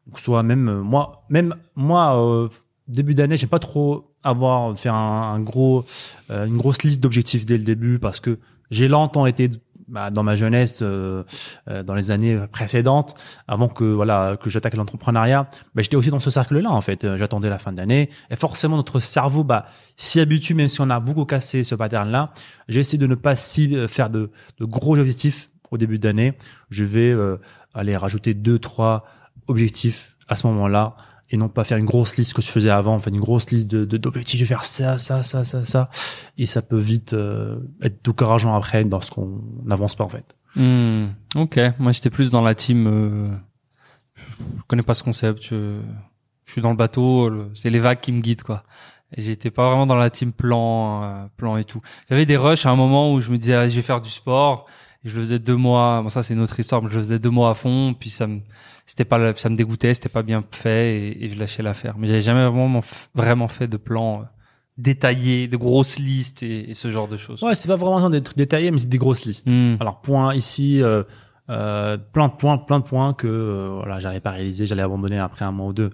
[0.07, 2.49] Donc, Soit même euh, moi, même moi euh,
[2.87, 5.85] début d'année, j'ai pas trop avoir fait un, gros,
[6.31, 8.39] euh, une grosse liste d'objectifs dès le début parce que
[8.71, 9.49] j'ai longtemps été
[9.87, 11.23] bah, dans ma jeunesse, euh,
[11.69, 13.13] euh, dans les années précédentes,
[13.47, 17.03] avant que voilà que j'attaque l'entrepreneuriat, bah, j'étais aussi dans ce cercle-là en fait.
[17.03, 20.89] Euh, J'attendais la fin d'année et forcément notre cerveau bah s'y habitue même si on
[20.89, 22.33] a beaucoup cassé ce pattern-là.
[22.67, 26.33] J'ai essayé de ne pas si faire de, de gros objectifs au début d'année.
[26.71, 27.15] Je vais
[27.73, 29.05] aller rajouter deux trois
[29.47, 30.95] objectifs à ce moment-là
[31.31, 33.67] et non pas faire une grosse liste que je faisais avant, faire une grosse liste
[33.67, 35.89] de de- d'objectifs, je vais faire ça, ça, ça, ça, ça,
[36.37, 40.35] et ça peut vite euh, être décourageant après lorsqu'on n'avance pas en fait.
[40.55, 42.87] Hmm, ok, moi j'étais plus dans la team.
[42.87, 43.35] Euh,
[44.17, 45.43] je connais pas ce concept.
[45.43, 45.79] Je,
[46.45, 48.63] je suis dans le bateau, c'est les vagues qui me guident quoi.
[49.17, 51.81] J'étais pas vraiment dans la team plan, euh, plan et tout.
[52.09, 54.09] J'avais des rushs à un moment où je me disais ah, je vais faire du
[54.09, 54.65] sport.
[55.03, 56.01] Et je le faisais deux mois.
[56.01, 57.95] Bon ça c'est une autre histoire, mais je le faisais deux mois à fond.
[57.99, 58.41] Puis ça me,
[58.85, 61.95] c'était pas, ça me dégoûtait, c'était pas bien fait et, et je lâchais l'affaire.
[61.97, 62.81] Mais j'avais jamais vraiment,
[63.13, 64.23] vraiment fait de plan euh,
[64.77, 67.41] détaillé, de grosses listes et, et ce genre de choses.
[67.43, 69.49] Ouais, c'est pas vraiment des trucs détaillés, mais c'est des grosses listes.
[69.49, 69.77] Hmm.
[69.79, 71.03] Alors point ici, euh,
[71.49, 75.19] euh, plein de points, plein de points que euh, voilà, j'arrivais pas réaliser, j'allais abandonner
[75.19, 75.91] après un mois ou deux.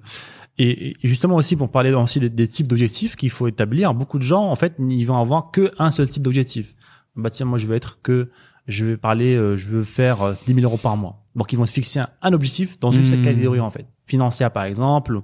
[0.57, 4.17] Et, et justement aussi pour parler aussi des, des types d'objectifs qu'il faut établir, beaucoup
[4.17, 6.75] de gens en fait ils vont avoir que un seul type d'objectif.
[7.15, 8.29] Bah tiens, moi je veux être que
[8.67, 11.20] je vais parler, euh, je veux faire euh, 10 000 euros par mois.
[11.35, 13.05] Donc ils vont se fixer un, un objectif dans une Mmh.
[13.05, 15.21] seule catégorie en fait, financière par exemple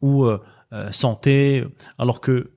[0.00, 0.38] ou euh,
[0.72, 1.64] euh, santé,
[1.98, 2.52] alors que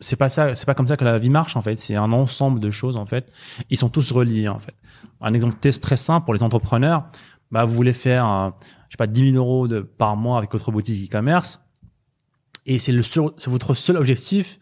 [0.00, 1.76] c'est pas ça, c'est pas comme ça que la vie marche en fait.
[1.76, 3.32] C'est un ensemble de choses en fait.
[3.68, 4.74] Ils sont tous reliés en fait.
[5.20, 7.08] Un exemple test très simple pour les entrepreneurs.
[7.50, 8.50] Bah, vous voulez faire, euh,
[8.88, 11.64] je sais pas, 10 000 euros de, par mois avec votre boutique e-commerce.
[12.66, 14.60] Et c'est le seul, c'est votre seul objectif.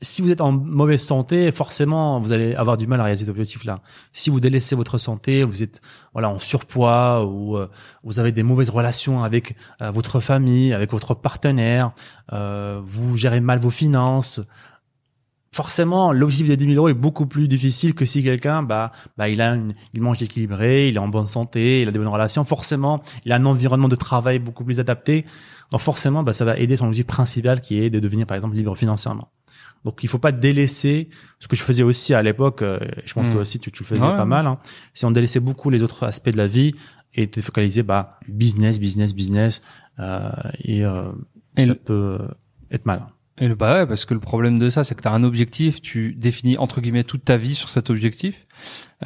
[0.00, 3.30] Si vous êtes en mauvaise santé, forcément, vous allez avoir du mal à réaliser cet
[3.30, 3.80] objectif-là.
[4.12, 5.80] Si vous délaissez votre santé, vous êtes,
[6.12, 7.68] voilà, en surpoids ou euh,
[8.04, 11.90] vous avez des mauvaises relations avec euh, votre famille, avec votre partenaire,
[12.32, 14.40] euh, vous gérez mal vos finances,
[15.58, 19.28] forcément, l'objectif des 10 000 euros est beaucoup plus difficile que si quelqu'un, bah, bah,
[19.28, 22.06] il a une, il mange équilibré, il est en bonne santé, il a des bonnes
[22.06, 22.44] relations.
[22.44, 25.24] Forcément, il a un environnement de travail beaucoup plus adapté.
[25.72, 28.54] Donc forcément, bah, ça va aider son objectif principal qui est de devenir, par exemple,
[28.54, 29.28] libre financièrement.
[29.84, 31.08] Donc, il faut pas délaisser
[31.40, 32.62] ce que je faisais aussi à l'époque.
[32.62, 33.32] euh, je pense que Mm.
[33.34, 34.16] toi aussi, tu, tu le faisais Ouais.
[34.16, 34.46] pas mal.
[34.46, 34.58] Hein,
[34.94, 36.74] si on délaissait beaucoup les autres aspects de la vie
[37.14, 39.62] et te focaliser, bah, business, business, business,
[40.00, 40.30] euh,
[40.62, 41.10] et, euh,
[41.56, 42.28] Et ça le- peut euh,
[42.70, 43.06] être mal.
[43.40, 45.22] Et le, bah ouais, parce que le problème de ça, c'est que tu as un
[45.22, 48.46] objectif, tu définis entre guillemets toute ta vie sur cet objectif,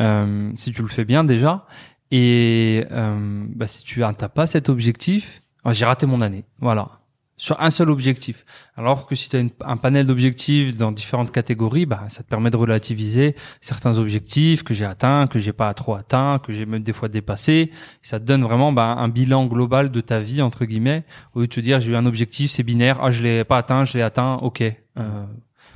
[0.00, 1.66] euh, si tu le fais bien déjà.
[2.10, 7.00] Et bah, si tu n'as pas cet objectif, j'ai raté mon année, voilà.
[7.42, 8.44] Sur un seul objectif.
[8.76, 12.50] Alors que si tu as un panel d'objectifs dans différentes catégories, bah, ça te permet
[12.50, 16.84] de relativiser certains objectifs que j'ai atteints, que j'ai pas trop atteints, que j'ai même
[16.84, 17.72] des fois dépassés.
[18.00, 21.04] Ça te donne vraiment bah, un bilan global de ta vie entre guillemets.
[21.34, 23.58] Au lieu de te dire j'ai eu un objectif, c'est binaire, ah je l'ai pas
[23.58, 24.62] atteint, je l'ai atteint, ok.
[24.62, 25.26] Euh,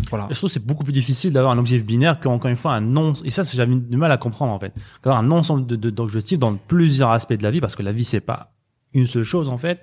[0.09, 0.29] voilà.
[0.31, 3.13] Je trouve c'est beaucoup plus difficile d'avoir un objectif binaire qu'encore une fois un non.
[3.25, 4.73] Et ça, j'avais du mal à comprendre en fait.
[5.03, 7.91] D'avoir un ensemble de, de- d'objectifs dans plusieurs aspects de la vie, parce que la
[7.93, 8.53] vie c'est pas
[8.93, 9.81] une seule chose en fait.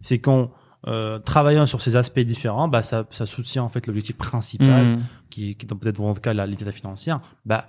[0.00, 0.50] C'est qu'en
[0.88, 4.98] euh, travaillant sur ces aspects différents, bah ça, ça soutient en fait l'objectif principal,
[5.30, 7.20] qui, qui est peut-être dans votre cas la liberté financière.
[7.44, 7.66] Bah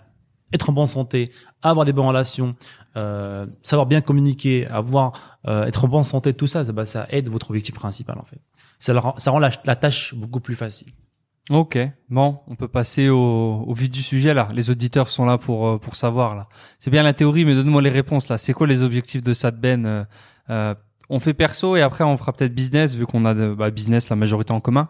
[0.53, 2.55] être en bonne santé, avoir des bonnes relations,
[2.95, 5.11] euh, savoir bien communiquer, avoir
[5.45, 8.23] euh, être en bonne santé, tout ça, ça, bah, ça aide votre objectif principal en
[8.23, 8.39] fait.
[8.79, 10.87] Ça, le rend- ça rend la, la tâche beaucoup plus facile.
[11.49, 11.77] Ok,
[12.09, 13.17] bon, on peut passer au,
[13.67, 14.49] au vif du sujet là.
[14.53, 16.47] Les auditeurs sont là pour euh, pour savoir là.
[16.79, 18.37] C'est bien la théorie, mais donne-moi les réponses là.
[18.37, 20.03] C'est quoi les objectifs de Sadben euh,
[20.49, 20.75] euh,
[21.09, 24.09] On fait perso et après on fera peut-être business vu qu'on a de, bah, business
[24.09, 24.89] la majorité en commun.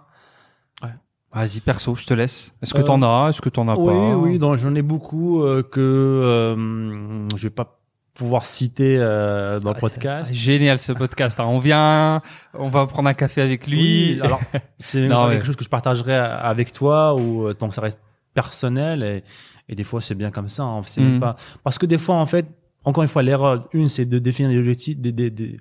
[0.82, 0.90] Ouais.
[1.34, 2.54] Vas-y perso, je te laisse.
[2.62, 3.30] Est-ce que Euh, t'en as?
[3.30, 4.16] Est-ce que t'en as oui, pas?
[4.18, 7.80] oui, donc j'en ai beaucoup euh, que euh, je vais pas
[8.16, 10.30] pouvoir citer euh, dans le Ah, podcast.
[10.32, 11.40] c'est Génial ce podcast.
[11.40, 11.46] hein.
[11.46, 12.24] On vient,
[12.56, 14.14] on va prendre un café avec lui.
[14.16, 14.40] Oui, alors
[14.80, 15.34] c'est ouais.
[15.36, 18.00] quelque chose que je partagerai avec toi ou euh, tant que ça reste
[18.34, 19.24] personnel et,
[19.70, 20.64] et des fois c'est bien comme ça.
[20.64, 20.82] hein.
[20.86, 22.48] C'est même pas parce que des fois en fait,
[22.86, 25.60] encore une fois, l'erreur une c'est de définir des objectifs, des, des, des,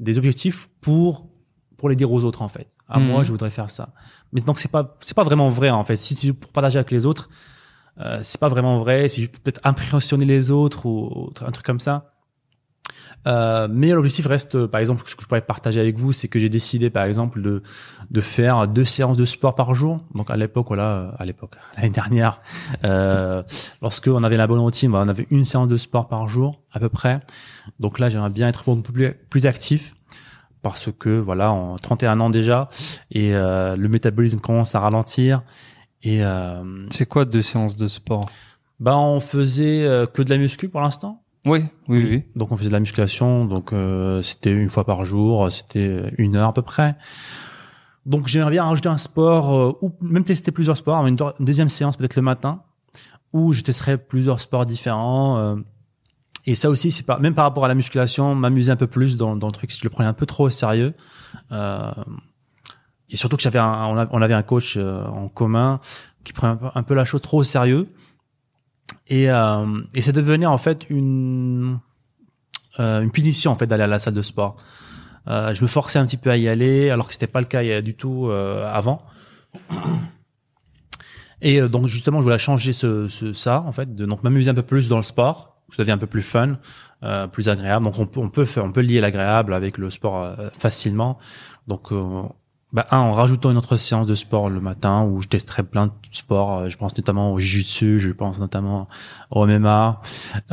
[0.00, 1.26] des objectifs pour
[1.76, 2.68] pour les dire aux autres en fait.
[2.88, 3.06] À Mhm.
[3.06, 3.90] moi, je voudrais faire ça.
[4.32, 5.96] Mais donc c'est pas c'est pas vraiment vrai en fait.
[5.96, 7.28] Si c'est pour partager avec les autres,
[8.00, 9.08] euh, c'est pas vraiment vrai.
[9.08, 12.12] C'est juste peut-être impressionner les autres ou, ou un truc comme ça.
[13.26, 16.38] Euh, mais l'objectif reste, par exemple, ce que je pourrais partager avec vous, c'est que
[16.38, 17.62] j'ai décidé, par exemple, de
[18.10, 19.98] de faire deux séances de sport par jour.
[20.14, 22.40] Donc à l'époque, voilà, à l'époque, l'année dernière,
[22.84, 23.42] euh,
[23.82, 26.78] lorsque on avait la bonne routine, on avait une séance de sport par jour à
[26.78, 27.20] peu près.
[27.80, 29.94] Donc là, j'aimerais bien être beaucoup plus plus actif
[30.62, 32.68] parce que voilà, en 31 ans déjà,
[33.12, 35.42] et euh, le métabolisme commence à ralentir.
[36.02, 38.24] Et euh, C'est quoi deux séances de sport?
[38.80, 41.22] Bah on faisait euh, que de la muscu pour l'instant.
[41.44, 42.24] Oui, oui, oui.
[42.34, 46.36] Donc on faisait de la musculation, donc euh, c'était une fois par jour, c'était une
[46.36, 46.96] heure à peu près.
[48.04, 51.68] Donc j'aimerais bien rajouter un sport euh, ou même tester plusieurs sports, une, une deuxième
[51.68, 52.62] séance peut-être le matin
[53.32, 55.56] où je testerai plusieurs sports différents.
[56.46, 59.16] Et ça aussi, c'est pas même par rapport à la musculation, m'amuser un peu plus
[59.16, 60.94] dans, dans le truc si je le prenais un peu trop au sérieux.
[61.52, 61.92] Euh,
[63.10, 65.80] et surtout que j'avais un, on, avait un coach euh, en commun
[66.24, 67.88] qui prenait un peu, la chose trop au sérieux.
[69.08, 71.78] Et, euh, et ça devenait en fait une
[72.78, 74.56] euh, une punition en fait d'aller à la salle de sport.
[75.28, 77.46] Euh, je me forçais un petit peu à y aller alors que c'était pas le
[77.46, 79.02] cas euh, du tout euh, avant.
[81.42, 84.54] Et donc justement, je voulais changer ce, ce ça en fait, de donc m'amuser un
[84.54, 86.56] peu plus dans le sport, ça devient un peu plus fun,
[87.02, 87.84] euh, plus agréable.
[87.84, 91.18] Donc on peut on peut faire on peut lier l'agréable avec le sport euh, facilement.
[91.66, 92.22] Donc euh,
[92.72, 95.86] bah, un en rajoutant une autre séance de sport le matin où je testerai plein
[95.86, 96.58] de sports.
[96.58, 98.88] euh, Je pense notamment au jiu-jitsu, je pense notamment
[99.30, 100.00] au MMA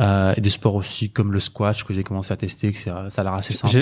[0.00, 3.08] euh, et des sports aussi comme le squash que j'ai commencé à tester, que ça
[3.16, 3.72] a l'air assez sympa.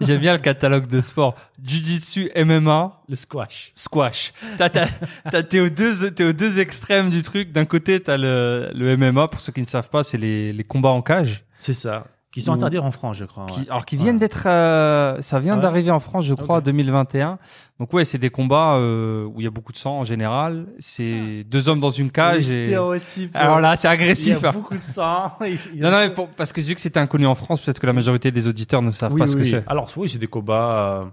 [0.00, 1.34] J'aime bien le catalogue de sport.
[1.64, 3.72] Jiu-jitsu, MMA, Le squash.
[3.74, 4.32] squash.
[4.56, 4.88] T'as, t'as,
[5.30, 7.52] t'as- t'es aux deux, t'es aux deux extrêmes du truc.
[7.52, 9.28] D'un côté, t'as le, le MMA.
[9.28, 11.44] Pour ceux qui ne savent pas, c'est les, les combats en cage.
[11.58, 12.06] C'est ça.
[12.30, 13.46] Qui sont Ou- interdits en France, je crois.
[13.46, 13.66] Qui, ouais.
[13.70, 15.62] alors, qui viennent d'être, euh, ça vient Ouais.
[15.62, 16.64] d'arriver en France, je crois, en Ok.
[16.66, 17.38] 2021.
[17.80, 20.66] Donc ouais, c'est des combats euh, où il y a beaucoup de sang en général.
[20.78, 22.48] C'est deux hommes dans une cage.
[22.48, 22.66] Les Et...
[22.66, 23.34] stéréotypes.
[23.34, 24.44] Alors là, c'est il y agressif.
[24.44, 24.52] a hein.
[24.52, 25.32] beaucoup de sang.
[25.40, 27.86] Il- Non, non, mais pour- parce que vu que c'était inconnu en France, peut-être que
[27.86, 29.48] la majorité des auditeurs ne savent oui, pas ce que oui.
[29.50, 29.64] c'est.
[29.66, 31.04] Alors oui, c'est des combats, euh,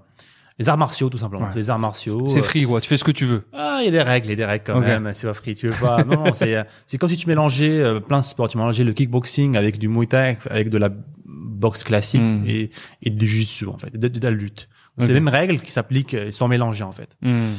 [0.57, 1.45] les arts martiaux tout simplement.
[1.47, 1.55] Ouais.
[1.55, 2.27] Les arts martiaux.
[2.27, 2.79] C'est euh, free, quoi.
[2.81, 3.43] Tu fais ce que tu veux.
[3.53, 5.11] Ah, il y a des règles, il y a des règles quand même.
[5.13, 6.03] C'est pas free, tu veux pas.
[6.03, 8.47] Non, non, c'est euh, c'est comme si tu mélangeais euh, plein de sports.
[8.49, 10.89] Tu mélangeais le kickboxing avec du muay thai, avec de la
[11.25, 12.43] boxe classique Mm.
[12.47, 12.69] et,
[13.01, 14.67] et du jiu-jitsu en fait, de, de la lutte.
[14.97, 17.17] C'est les mêmes règles qui s'appliquent, sans mélanger en fait.
[17.21, 17.51] Hmm.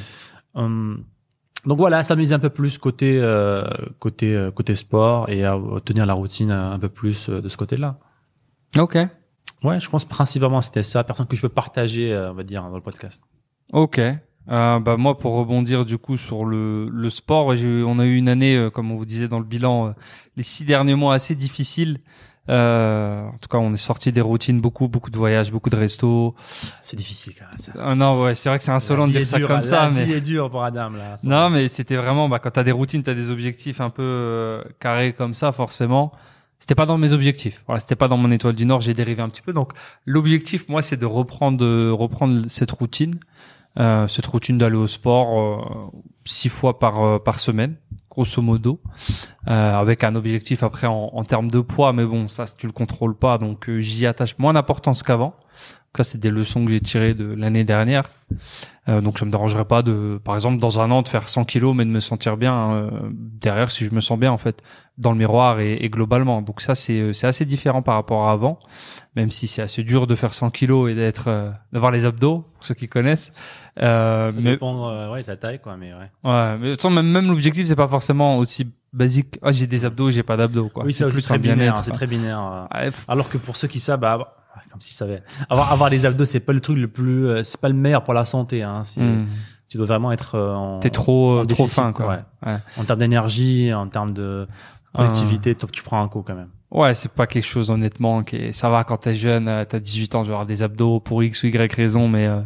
[0.54, 1.04] Hum,
[1.66, 3.64] donc voilà, s'amuser un peu plus côté euh,
[3.98, 7.98] côté euh, côté sport et à tenir la routine un peu plus de ce côté-là.
[8.78, 8.96] Ok.
[9.64, 12.62] Ouais, je pense principalement c'était ça, personne que je peux partager, euh, on va dire,
[12.62, 13.22] dans le podcast.
[13.72, 14.00] Ok.
[14.48, 18.28] Euh, bah moi pour rebondir du coup sur le, le sport, on a eu une
[18.28, 19.90] année euh, comme on vous disait dans le bilan, euh,
[20.36, 21.98] les six derniers mois assez difficiles.
[22.48, 25.74] Euh, en tout cas, on est sorti des routines, beaucoup beaucoup de voyages, beaucoup de
[25.74, 26.36] restos.
[26.80, 27.72] C'est difficile quand même ça.
[27.80, 29.88] Ah non ouais, c'est vrai que c'est insolent de dire ça dure, comme la ça,
[29.88, 31.16] vie mais est dure pour Adam là.
[31.24, 35.12] Non mais c'était vraiment bah quand t'as des routines, t'as des objectifs un peu carrés
[35.12, 36.12] comme ça, forcément.
[36.66, 37.62] C'était pas dans mes objectifs.
[37.68, 38.80] Voilà, c'était pas dans mon étoile du Nord.
[38.80, 39.52] J'ai dérivé un petit peu.
[39.52, 39.70] Donc
[40.04, 43.14] l'objectif, moi, c'est de reprendre reprendre cette routine,
[43.78, 47.76] euh, cette routine d'aller au sport euh, six fois par euh, par semaine,
[48.10, 48.80] grosso modo,
[49.46, 51.92] euh, avec un objectif après en, en termes de poids.
[51.92, 55.36] Mais bon, ça, tu le contrôles pas, donc euh, j'y attache moins d'importance qu'avant.
[55.94, 58.10] cas, c'est des leçons que j'ai tirées de l'année dernière.
[58.88, 61.44] Euh, donc, ça me dérangerait pas de, par exemple, dans un an, de faire 100
[61.44, 64.62] kilos, mais de me sentir bien euh, derrière si je me sens bien, en fait,
[64.96, 66.40] dans le miroir et, et globalement.
[66.40, 68.58] Donc ça, c'est euh, c'est assez différent par rapport à avant,
[69.16, 72.44] même si c'est assez dur de faire 100 kilos et d'être euh, d'avoir les abdos,
[72.54, 73.30] pour ceux qui connaissent.
[73.82, 76.10] Euh, Ça mais dépend, euh, ouais, de ta taille, quoi, mais ouais.
[76.30, 79.38] ouais, mais de toute façon, même, même l'objectif, c'est pas forcément aussi basique.
[79.42, 80.84] Ah, j'ai des abdos, j'ai pas d'abdos, quoi.
[80.84, 81.82] Oui, c'est plus très binaire, bien-être.
[81.82, 82.68] c'est très binaire.
[82.72, 82.90] euh.
[83.08, 84.36] Alors que pour ceux qui savent, bah,
[84.76, 87.60] comme s'ils savaient, avoir, avoir les abdos, c'est pas le truc le plus, euh, c'est
[87.60, 88.62] pas le meilleur pour la santé.
[88.62, 88.82] Hein.
[88.96, 89.24] Hmm.
[89.68, 92.06] Tu dois vraiment être euh, en, T'es trop en euh, trop fin, quoi.
[92.08, 92.18] ouais.
[92.46, 92.58] Ouais.
[92.76, 94.46] en termes d'énergie, en termes de
[94.92, 96.50] productivité, toi, tu prends un coup quand même.
[96.70, 98.52] Ouais, c'est pas quelque chose honnêtement qui est...
[98.52, 101.42] ça va quand t'es jeune, t'as 18 ans, tu vas avoir des abdos pour X
[101.42, 102.40] ou Y raison, mais euh,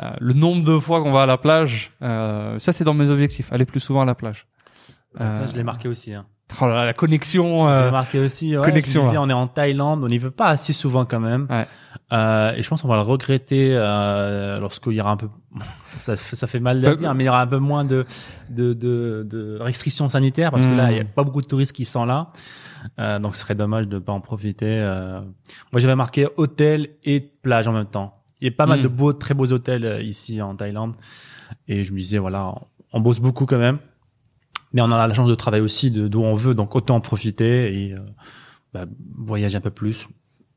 [0.00, 3.08] euh, le nombre de fois qu'on va à la plage, euh, ça c'est dans mes
[3.08, 4.46] objectifs, aller plus souvent à la plage.
[5.12, 6.14] Putain, je l'ai marqué aussi.
[6.14, 6.26] Hein.
[6.60, 7.68] Oh là là, la connexion.
[7.68, 8.56] Euh, marqué aussi.
[8.56, 9.22] Ouais, connexion, disais, là.
[9.22, 11.46] on est en Thaïlande, on n'y veut pas assez souvent quand même.
[11.50, 11.66] Ouais.
[12.12, 15.28] Euh, et je pense qu'on va le regretter euh, lorsqu'il y aura un peu.
[15.98, 18.06] Ça, ça fait mal à Bah, dire, mais il y aura un peu moins de
[18.50, 20.76] de, de, de restrictions sanitaires parce que Hmm.
[20.76, 22.28] là, il y a pas beaucoup de touristes qui sont là.
[23.00, 24.80] Euh, donc, ce serait dommage de ne pas en profiter.
[25.72, 28.22] Moi, j'avais marqué hôtel et plage en même temps.
[28.40, 28.82] Il y a pas mal Hmm.
[28.84, 30.94] de beaux, très beaux hôtels ici en Thaïlande.
[31.66, 32.54] Et je me disais, voilà,
[32.92, 33.78] on bosse beaucoup quand même.
[34.72, 37.00] Mais on a la chance de travailler aussi de d'où on veut, donc autant en
[37.00, 37.98] profiter et euh,
[38.72, 38.84] bah,
[39.16, 40.06] voyager un peu plus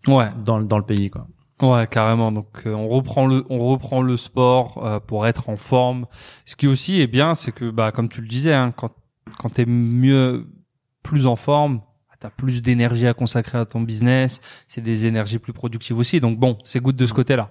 [0.08, 1.10] Ouais, dans, le- dans le pays.
[1.10, 1.28] Quoi.
[1.62, 2.32] ouais, carrément.
[2.32, 6.08] Donc euh, on reprend le on reprend le sport euh, pour être en forme.
[6.46, 8.92] Ce qui aussi est bien, c'est que bah comme tu le disais, hein, quand
[9.38, 10.48] quand t'es mieux
[11.04, 11.82] plus en forme,
[12.20, 14.42] t'as plus d'énergie à consacrer à ton business.
[14.68, 16.20] C'est des énergies plus productives aussi.
[16.20, 17.50] Donc bon, c'est good de ce côté-là.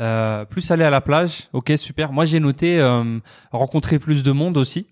[0.00, 2.12] Euh, plus aller à la plage, ok, super.
[2.12, 3.18] Moi j'ai noté euh,
[3.52, 4.86] rencontrer plus de monde aussi.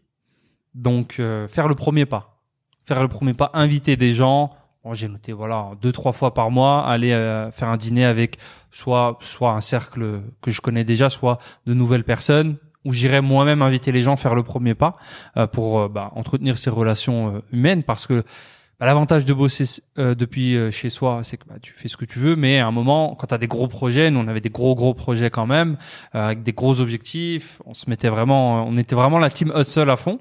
[0.78, 2.40] Donc euh, faire le premier pas,
[2.86, 4.52] faire le premier pas, inviter des gens.
[4.84, 8.38] Bon, j'ai noté voilà deux trois fois par mois aller euh, faire un dîner avec
[8.70, 13.60] soit soit un cercle que je connais déjà, soit de nouvelles personnes où j'irai moi-même
[13.60, 14.92] inviter les gens faire le premier pas
[15.36, 17.82] euh, pour euh, bah, entretenir ces relations euh, humaines.
[17.82, 18.22] Parce que
[18.78, 21.96] bah, l'avantage de bosser euh, depuis euh, chez soi c'est que bah, tu fais ce
[21.96, 24.28] que tu veux mais à un moment quand tu as des gros projets nous on
[24.28, 25.78] avait des gros gros projets quand même
[26.14, 29.90] euh, avec des gros objectifs on se mettait vraiment on était vraiment la team hustle
[29.90, 30.20] à fond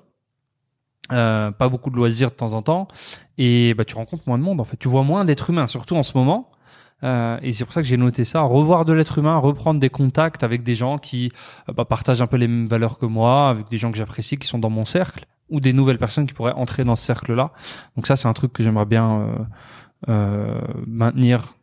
[1.11, 2.87] euh, pas beaucoup de loisirs de temps en temps
[3.37, 5.95] et bah tu rencontres moins de monde en fait tu vois moins d'êtres humains surtout
[5.95, 6.51] en ce moment
[7.03, 9.89] euh, et c'est pour ça que j'ai noté ça revoir de l'être humain reprendre des
[9.89, 11.31] contacts avec des gens qui
[11.69, 14.37] euh, bah, partagent un peu les mêmes valeurs que moi avec des gens que j'apprécie
[14.37, 17.33] qui sont dans mon cercle ou des nouvelles personnes qui pourraient entrer dans ce cercle
[17.33, 17.51] là
[17.95, 19.35] donc ça c'est un truc que j'aimerais bien euh,
[20.09, 21.53] euh, maintenir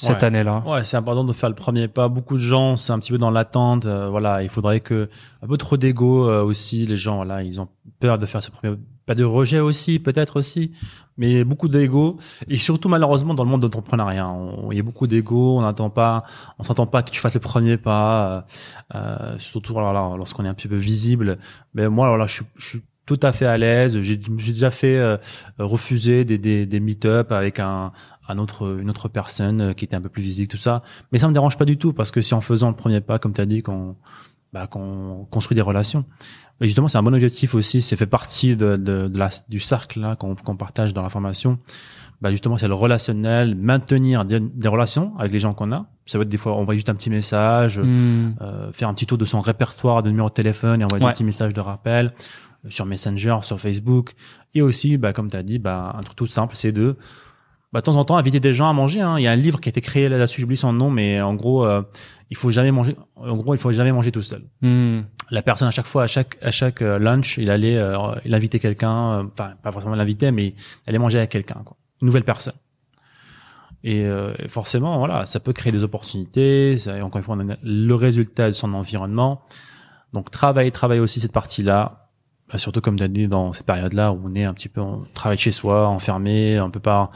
[0.00, 0.24] cette Ouais.
[0.24, 2.08] année là Ouais, c'est important de faire le premier pas.
[2.08, 3.84] Beaucoup de gens, c'est un petit peu dans l'attente.
[3.84, 5.08] euh, voilà, il faudrait que
[5.42, 6.86] un peu trop d'ego euh, aussi.
[6.86, 7.66] Les gens, voilà, ils ont
[8.00, 10.72] peur de faire ce premier pas de rejet aussi, peut-être aussi,
[11.16, 15.06] mais beaucoup d'ego et surtout malheureusement dans le monde d'entrepreneuriat, on- il y a beaucoup
[15.06, 15.58] d'ego.
[15.58, 16.24] On n'attend pas,
[16.58, 18.44] on s'entend pas que tu fasses le premier pas,
[18.94, 21.38] euh, euh, surtout voilà, lorsqu'on est un petit peu visible.
[21.74, 23.98] Mais moi, voilà, je suis, je suis tout à fait à l'aise.
[24.02, 25.16] J'ai j'ai déjà fait euh,
[25.58, 27.92] refuser des, des, des meet-up avec un,
[28.28, 30.82] un autre, une autre personne euh, qui était un peu plus visible, tout ça.
[31.12, 33.18] Mais ça me dérange pas du tout parce que si en faisant le premier pas,
[33.18, 33.96] comme tu as dit, qu'on
[34.52, 36.04] bah, qu'on construit des relations.
[36.60, 37.82] Justement, c'est un bon objectif aussi.
[37.82, 41.08] C'est fait partie de, de, de la, du cercle là qu'on qu'on partage dans la
[41.10, 41.58] formation.
[42.20, 45.86] Bah justement, c'est le relationnel, maintenir des, des relations avec les gens qu'on a.
[46.06, 48.32] Ça va être des fois, on envoie juste un petit message, Hmm.
[48.40, 51.10] euh, faire un petit tour de son répertoire de numéros de téléphone et envoyer Ouais.
[51.10, 52.10] des petits messages de rappel
[52.64, 54.14] euh, sur Messenger, sur Facebook.
[54.56, 56.96] Et aussi, bah, comme tu as dit, bah, un truc tout simple, c'est de,
[57.72, 59.00] bah, de temps en temps, inviter des gens à manger.
[59.00, 59.14] Hein.
[59.18, 61.34] Il y a un livre qui a été créé là-dessus, j'oublie son nom, mais en
[61.34, 61.82] gros, euh,
[62.30, 62.96] il faut jamais manger.
[63.16, 64.42] En gros, il faut jamais manger tout seul.
[64.60, 65.02] Hmm.
[65.30, 68.34] La personne à chaque fois, à chaque à chaque euh, lunch, il allait, euh, il
[68.34, 72.06] invitait quelqu'un, euh, enfin pas forcément l'inviter, mais il allait manger avec quelqu'un, quoi, une
[72.06, 72.54] nouvelle personne.
[73.84, 76.76] Et euh, forcément, voilà, ça peut créer des opportunités.
[76.78, 79.42] Ça, et encore une fois, on a le résultat de son environnement.
[80.12, 82.08] Donc travailler, travailler aussi cette partie-là,
[82.50, 84.80] Bah, surtout comme tu as dit dans cette période-là où on est un petit peu,
[84.80, 87.10] on travaille chez soi, enfermé, on peut pas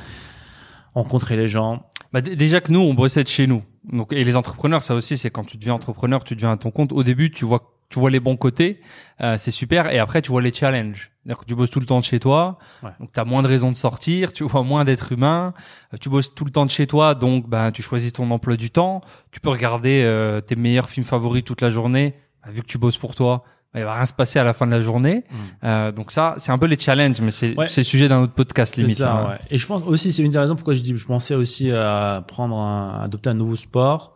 [0.95, 1.89] rencontrer les gens.
[2.13, 3.63] Bah, déjà que nous, on bossait de chez nous.
[3.85, 6.71] Donc, et les entrepreneurs, ça aussi, c'est quand tu deviens entrepreneur, tu deviens à ton
[6.71, 6.93] compte.
[6.93, 8.81] Au début, tu vois, tu vois les bons côtés,
[9.21, 9.91] euh, c'est super.
[9.93, 11.11] Et après, tu vois les challenges.
[11.25, 12.91] C'est-à-dire que tu bosses tout le temps de chez toi, Ouais.
[13.01, 15.53] donc tu as moins de raisons de sortir, tu vois moins d'êtres humains.
[15.93, 18.57] Euh, Tu bosses tout le temps de chez toi, donc ben tu choisis ton emploi
[18.57, 19.03] du temps.
[19.31, 22.15] Tu peux regarder euh, tes meilleurs films favoris toute la journée.
[22.45, 24.67] Bah, vu que tu bosses pour toi, il va rien se passer à la fin
[24.67, 25.25] de la journée.
[25.65, 27.69] Euh, donc ça, c'est un peu les challenges, mais c'est Ouais.
[27.69, 28.99] c'est le sujet d'un autre podcast C'est limite.
[28.99, 29.29] ça, hein.
[29.31, 29.39] ouais.
[29.51, 32.23] Et je pense aussi, c'est une des raisons pourquoi je dis, je pensais aussi à
[32.27, 34.15] prendre un, à adopter un nouveau sport,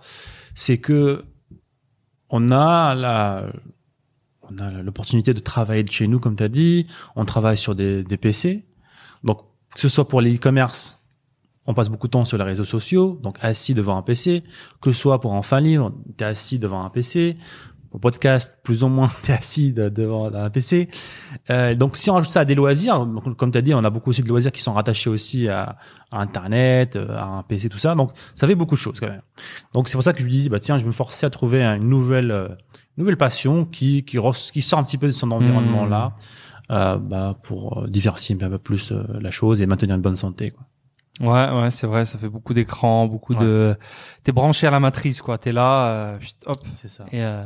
[0.55, 1.25] c'est que
[2.29, 3.45] on a la,
[4.43, 6.87] on a l'opportunité de travailler de chez nous, comme tu as dit.
[7.15, 8.67] On travaille sur des, des PC.
[9.25, 9.41] Donc,
[9.75, 11.03] que ce soit pour les e-commerce
[11.69, 14.45] on passe beaucoup de temps sur les réseaux sociaux, donc assis devant un PC,
[14.81, 17.37] que ce soit pour un fan livre, t'es assis devant un PC,
[17.91, 20.89] pour podcast, plus ou moins, t'es assis de- devant un PC.
[21.51, 23.91] Euh, donc si on rajoute ça à des loisirs, comme tu as dit, on a
[23.91, 25.77] beaucoup aussi de loisirs qui sont rattachés aussi à,
[26.11, 27.95] à Internet, euh, à un PC, tout ça.
[27.95, 29.23] Donc ça fait beaucoup de choses quand même.
[29.75, 31.31] Donc c'est pour ça que je me dis, bah tiens, je vais me forcer à
[31.31, 32.49] trouver une nouvelle, euh,
[32.97, 34.19] nouvelle passion qui qui,
[34.53, 35.91] qui sort un petit peu de son environnement Mmh.
[35.91, 36.13] là,
[36.71, 40.51] euh, bah pour euh, diversifier un peu plus la chose et maintenir une bonne santé.
[40.51, 40.65] Quoi.
[41.21, 43.41] Ouais, ouais, c'est vrai, ça fait beaucoup d'écrans, beaucoup Ouais.
[43.41, 43.77] de.
[44.23, 45.39] T'es branché à la matrice, quoi.
[45.39, 46.59] T'es là, euh, hop.
[46.75, 47.07] C'est ça.
[47.11, 47.43] Et, euh,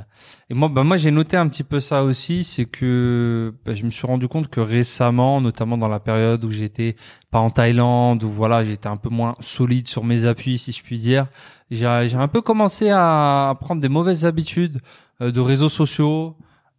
[0.48, 3.84] et moi, bah, moi, j'ai noté un petit peu ça aussi, c'est que bah, je
[3.84, 6.96] me suis rendu compte que récemment, notamment dans la période où j'étais
[7.30, 10.82] pas en Thaïlande, où voilà, j'étais un peu moins solide sur mes appuis, si je
[10.82, 11.28] puis dire,
[11.70, 14.80] j'ai j'ai un peu commencé à prendre des mauvaises habitudes
[15.22, 16.34] euh, de réseaux sociaux.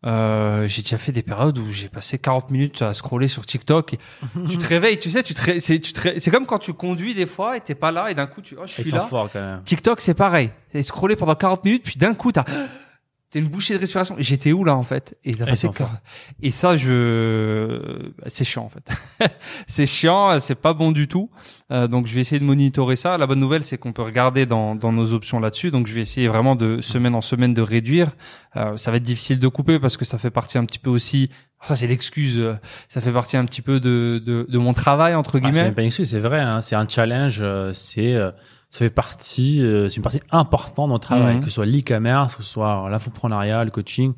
[0.06, 3.94] Euh, j'ai déjà fait des périodes où j'ai passé 40 minutes à scroller sur TikTok.
[3.94, 4.00] Et
[4.50, 6.74] tu te réveilles, tu sais, tu te, c'est, tu te ré- c'est comme quand tu
[6.74, 9.02] conduis des fois et t'es pas là et d'un coup tu, oh, je suis là.
[9.02, 9.62] forts quand même.
[9.64, 10.50] TikTok, c'est pareil.
[10.74, 12.46] Et scroller pendant 40 minutes, puis d'un coup, t'as,
[13.32, 14.16] t'as une bouchée de respiration.
[14.20, 15.18] J'étais où là, en fait?
[15.24, 15.32] Et,
[16.52, 18.88] ça, je, c'est chiant, en fait.
[19.68, 21.30] c'est chiant, c'est pas bon du tout.
[21.72, 23.18] Euh, donc, je vais essayer de monitorer ça.
[23.18, 25.72] La bonne nouvelle, c'est qu'on peut regarder dans, dans nos options là-dessus.
[25.72, 28.12] Donc, je vais essayer vraiment de semaine en semaine de réduire.
[28.58, 30.90] Euh, ça va être difficile de couper parce que ça fait partie un petit peu
[30.90, 31.30] aussi,
[31.64, 32.56] ça c'est l'excuse, euh,
[32.90, 35.64] ça fait partie un petit peu de, de, de mon travail, entre Ah, c'est guillemets.
[35.64, 36.42] même pas une excuse, c'est vrai.
[36.42, 37.40] Hein, c'est un challenge.
[37.42, 38.32] euh, c'est euh,
[38.72, 41.40] ça fait partie, euh, c'est une partie importante de notre travail, Mhm.
[41.42, 44.14] que ce soit l'e-commerce, que ce soit l'infoprenariat, le coaching.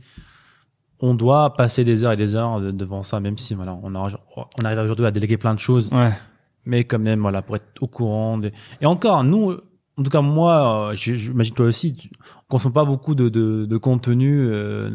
[0.99, 3.93] On doit passer des heures et des heures de- devant ça, même si voilà, on,
[3.95, 6.11] a, on arrive aujourd'hui à déléguer plein de choses, ouais.
[6.65, 8.37] mais quand même voilà pour être au courant.
[8.37, 9.57] des- Et encore, nous,
[9.97, 13.77] en tout cas moi, euh, j'imagine toi aussi, on consomme pas beaucoup de, de, de
[13.77, 14.89] contenu euh,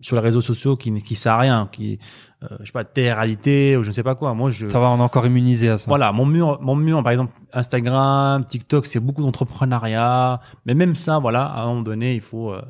[0.00, 1.98] sur les réseaux sociaux qui qui sert à rien, qui
[2.42, 4.34] euh, je sais pas, télé-réalité ou je ne sais pas quoi.
[4.34, 5.86] Moi, je Ça va, on est encore immunisé à ça.
[5.88, 10.40] voilà, mon mur, mon mur, par exemple, Instagram, TikTok, c'est beaucoup d'entrepreneuriat.
[10.66, 12.60] Mais même ça, voilà, à un moment donné, il faut euh,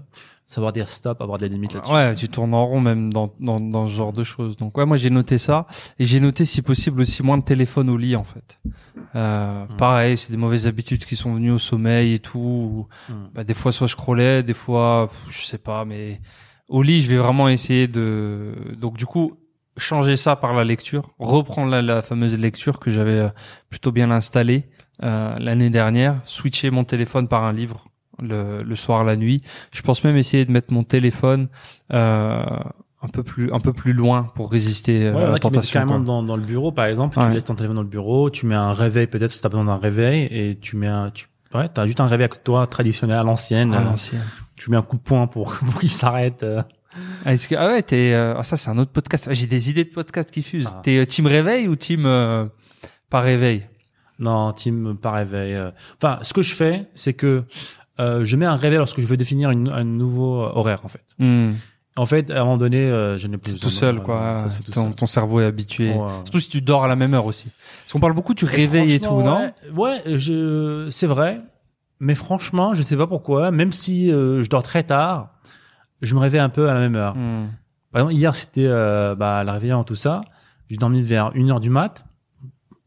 [0.47, 1.93] savoir dire stop, avoir des limites là-dessus.
[1.93, 4.57] Ouais, tu tournes en rond même dans, dans, dans ce genre de choses.
[4.57, 5.67] Donc ouais, moi j'ai noté ça
[5.99, 8.57] et j'ai noté si possible aussi moins de téléphone au lit en fait.
[9.17, 9.77] Euh, Mm.
[9.77, 12.39] Pareil, c'est des mauvaises habitudes qui sont venues au sommeil et tout.
[12.39, 13.15] où, Mm.
[13.35, 16.21] Bah, des fois soit je scrollais, des fois je sais pas, mais
[16.69, 18.53] au lit je vais vraiment essayer de.
[18.79, 19.39] Donc du coup
[19.77, 23.29] changer ça par la lecture, reprendre la, la fameuse lecture que j'avais euh,
[23.71, 24.69] plutôt bien installée
[25.03, 27.87] euh, l'année dernière, switcher mon téléphone par un livre
[28.23, 29.43] le, le soir, la nuit.
[29.73, 31.49] Je pense même essayer de mettre mon téléphone
[31.93, 32.43] euh,
[33.03, 35.47] un peu plus un peu plus loin pour résister euh, Ouais, à la a qui
[35.47, 35.73] mettent tentation.
[35.81, 37.27] carrément dans, dans le bureau, par exemple, Ouais.
[37.27, 39.51] tu laisses ton téléphone dans le bureau, tu mets un réveil, peut-être si tu as
[39.51, 42.67] besoin d'un réveil, et tu mets un, tu, ouais, t'as juste un réveil avec toi,
[42.67, 44.23] traditionnel, à l'ancienne, À euh, l'ancienne.
[44.57, 46.43] tu mets un coup de poing pour, pour qu'il s'arrête.
[46.43, 46.63] euh.
[47.27, 49.27] Ah, est-ce que ah ouais t'es euh, ah, ça c'est un autre podcast.
[49.27, 50.71] Ouais, J'ai des idées de podcast qui fusent.
[50.73, 50.81] Ah.
[50.85, 52.47] T'es team réveil ou team euh,
[53.11, 53.67] pas réveil?
[54.21, 55.59] Non, team, pas réveil.
[56.01, 57.43] Enfin, ce que je fais, c'est que
[58.01, 60.89] euh, je mets un réveil lorsque je veux définir une- un nouveau euh, horaire, en
[60.89, 61.05] fait.
[61.19, 61.53] Hmm.
[61.97, 64.39] En fait, à un moment donné, euh, je n'ai plus tout seul quoi.
[64.39, 64.95] Ça se fait tout ton, seul.
[64.97, 65.93] ton cerveau est habitué.
[65.93, 66.09] Ouais.
[66.25, 67.51] Surtout si tu dors à la même heure aussi.
[67.85, 71.41] Parce qu'on parle beaucoup du réveil et tout, non Ouais, je, c'est vrai.
[72.01, 73.53] Mais franchement, je sais pas pourquoi.
[73.53, 75.35] Même si euh, je dors très tard,
[76.03, 77.15] je me réveille un peu à la même heure.
[77.15, 77.47] Hmm.
[77.93, 80.23] Par exemple, hier, c'était euh, bah, la réveillon, tout ça.
[80.69, 82.05] J'ai dormi vers 1h du mat,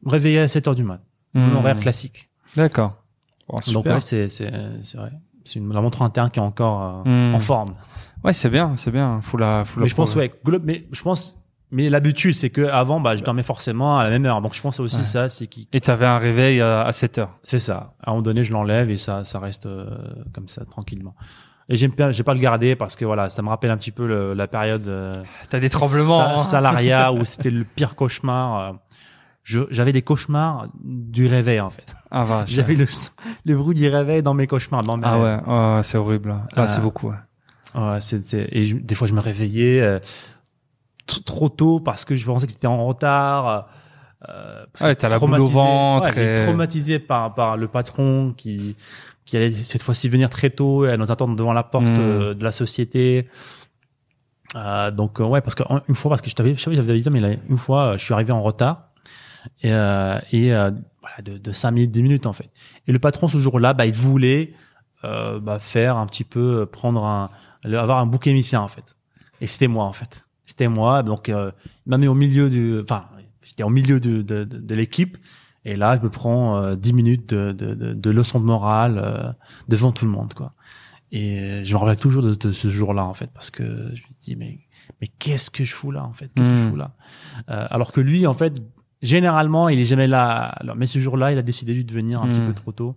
[0.06, 1.00] réveillé à 7h du mat.
[1.34, 1.40] Hmm.
[1.46, 2.30] Mon horaire classique.
[2.58, 3.02] D'accord.
[3.50, 4.52] Bon, Donc, ouais, c'est, c'est,
[4.84, 5.12] c'est vrai.
[5.46, 7.36] C'est une, la montre interne qui est encore euh, Hmm.
[7.36, 7.76] en forme.
[8.24, 9.22] Ouais, c'est bien, c'est bien.
[9.22, 11.38] Faut la, faut la Mais je pense, ouais, glo- mais je pense,
[11.72, 14.42] mais l'habitude, c'est que avant, bah, je dormais forcément à la même heure.
[14.42, 15.04] Donc, je pense aussi Ouais.
[15.04, 17.38] ça, c'est qui, Et t'avais un réveil à, à 7 heures.
[17.44, 17.94] C'est ça.
[18.02, 19.86] À un moment donné, je l'enlève et ça, ça reste euh,
[20.34, 21.16] comme ça tranquillement.
[21.70, 23.92] Et j'aime bien, j'ai pas le garder parce que voilà, ça me rappelle un petit
[23.92, 26.18] peu le- la période euh, T'as des tremblements.
[26.18, 26.40] sa- hein.
[26.40, 28.76] salariat où c'était le pire cauchemar.
[29.56, 29.68] Euh.
[29.72, 31.96] J'avais des cauchemars du réveil en fait.
[32.12, 32.50] Ah vache.
[32.52, 34.82] J'avais le, bruit du réveil dans mes cauchemars.
[34.82, 36.30] Dans mes Ah ouais, oh, c'est horrible.
[36.30, 36.68] Là, Ah.
[36.68, 37.12] c'est beaucoup.
[37.76, 38.02] Ouais.
[38.02, 40.00] C'était et je- des fois je me réveillais euh,
[41.08, 43.68] tr- trop tôt parce que je pensais que c'était en retard.
[44.28, 48.34] Euh, parce t'as la boule au ventre Ouais, j'étais et- traumatisé par par le patron
[48.36, 48.76] qui
[49.26, 51.96] qui allait cette fois-ci venir très tôt et nous attendre devant la porte Mm.
[52.00, 53.28] euh, de la société.
[54.56, 57.00] Euh, donc euh, ouais parce que en- une fois parce que je t'avais je j'avais
[57.00, 58.87] dit mais là, une fois euh, je suis arrivé en retard
[59.62, 60.72] et euh, et euh,
[61.02, 62.50] voilà de, de 5 minutes 10 minutes en fait.
[62.88, 64.54] Et le patron ce jour-là bah il voulait
[65.04, 67.30] euh, bah, faire un petit peu prendre un
[67.64, 68.96] avoir un bouc émissaire en fait.
[69.42, 70.26] Et c'était moi en fait.
[70.46, 71.52] C'était moi donc il
[71.86, 73.06] m'a mis au milieu du enfin
[73.44, 75.18] j'étais au milieu de, de, de, de l'équipe.
[75.66, 79.36] Et là je me prends euh, 10 minutes de, leçon de morale
[79.68, 80.54] devant tout le monde quoi.
[81.12, 83.64] Et je me rappelle toujours de, ce jour-là en fait parce que
[83.96, 84.60] je me dis mais
[85.02, 86.30] mais qu'est-ce que je fous là en fait?
[86.34, 86.70] Qu'est-ce que je Mm.
[86.70, 86.92] fous là?
[87.50, 88.62] Euh, alors que lui en fait
[89.02, 90.46] généralement, il est jamais là.
[90.60, 92.48] Alors, mais ce jour-là, il a décidé de venir un petit Hmm.
[92.48, 92.96] peu trop tôt.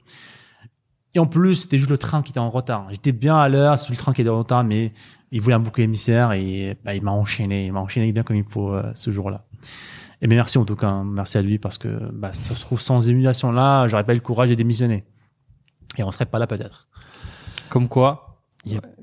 [1.14, 2.86] Et en plus, c'était juste le train qui était en retard.
[2.90, 4.92] J'étais bien à l'heure, c'est le train qui était en retard, mais
[5.32, 7.66] il voulait un bouc émissaire et bah, il m'a enchaîné.
[7.66, 9.44] Il m'a enchaîné bien comme il faut euh, ce jour-là.
[10.22, 11.04] Et bien merci en tout cas, hein.
[11.04, 14.16] merci à lui parce que bah, ça se trouve sans émulation là, j'aurais pas eu
[14.16, 15.04] le courage de démissionner.
[15.96, 16.88] Et on serait pas là peut-être.
[17.70, 18.42] Comme quoi?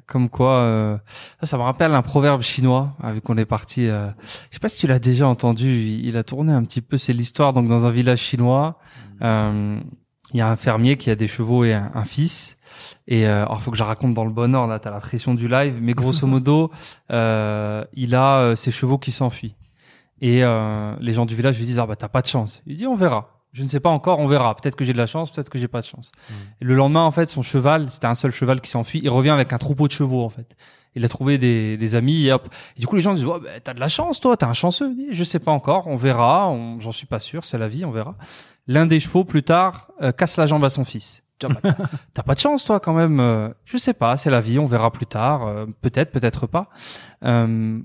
[0.08, 0.98] Comme quoi, euh,
[1.42, 3.88] ça, ça me rappelle un proverbe chinois, euh, vu qu'on est parti.
[3.88, 4.08] Euh,
[4.50, 5.68] je sais pas si tu l'as déjà entendu.
[5.68, 6.98] Il, il a tourné un petit peu.
[6.98, 8.80] C'est l'histoire donc dans un village chinois.
[9.22, 9.80] euh,
[10.34, 12.58] Il y a un fermier qui a des chevaux et un, un fils.
[13.08, 14.70] Et euh, alors, faut que je raconte dans le bon ordre.
[14.72, 16.72] Là, t'as la pression du live, mais grosso modo,
[17.12, 19.56] euh, il a euh, ses chevaux qui s'enfuient.
[20.22, 22.62] Et euh, les gens du village lui disent ah bah t'as pas de chance.
[22.66, 23.37] Il dit on verra.
[23.58, 24.56] Je ne sais pas encore, on verra.
[24.56, 26.12] Peut-être que j'ai de la chance, peut-être que j'ai pas de chance.
[26.62, 29.00] Et le lendemain, en fait, son cheval, c'était un seul cheval qui s'enfuit.
[29.04, 30.56] Il revient avec un troupeau de chevaux, en fait.
[30.94, 32.48] Il a trouvé des, des amis et hop.
[32.76, 34.54] Et du coup, les gens disent, oh, bah, t'as de la chance, toi, t'es un
[34.54, 34.94] chanceux.
[34.94, 36.50] Dit, Je sais pas encore, on verra.
[36.50, 38.14] On- J'en suis pas sûr, c'est la vie, on verra.
[38.68, 41.24] L'un des chevaux, plus tard, euh, casse la jambe à son fils.
[41.42, 43.20] Je Ah, bah, t'as- T'as pas de chance, toi, quand même.
[43.20, 45.48] Euh, Je sais pas, c'est la vie, on verra plus tard.
[45.48, 46.70] Euh, peut-être, peut-être pas.
[47.24, 47.80] Euh,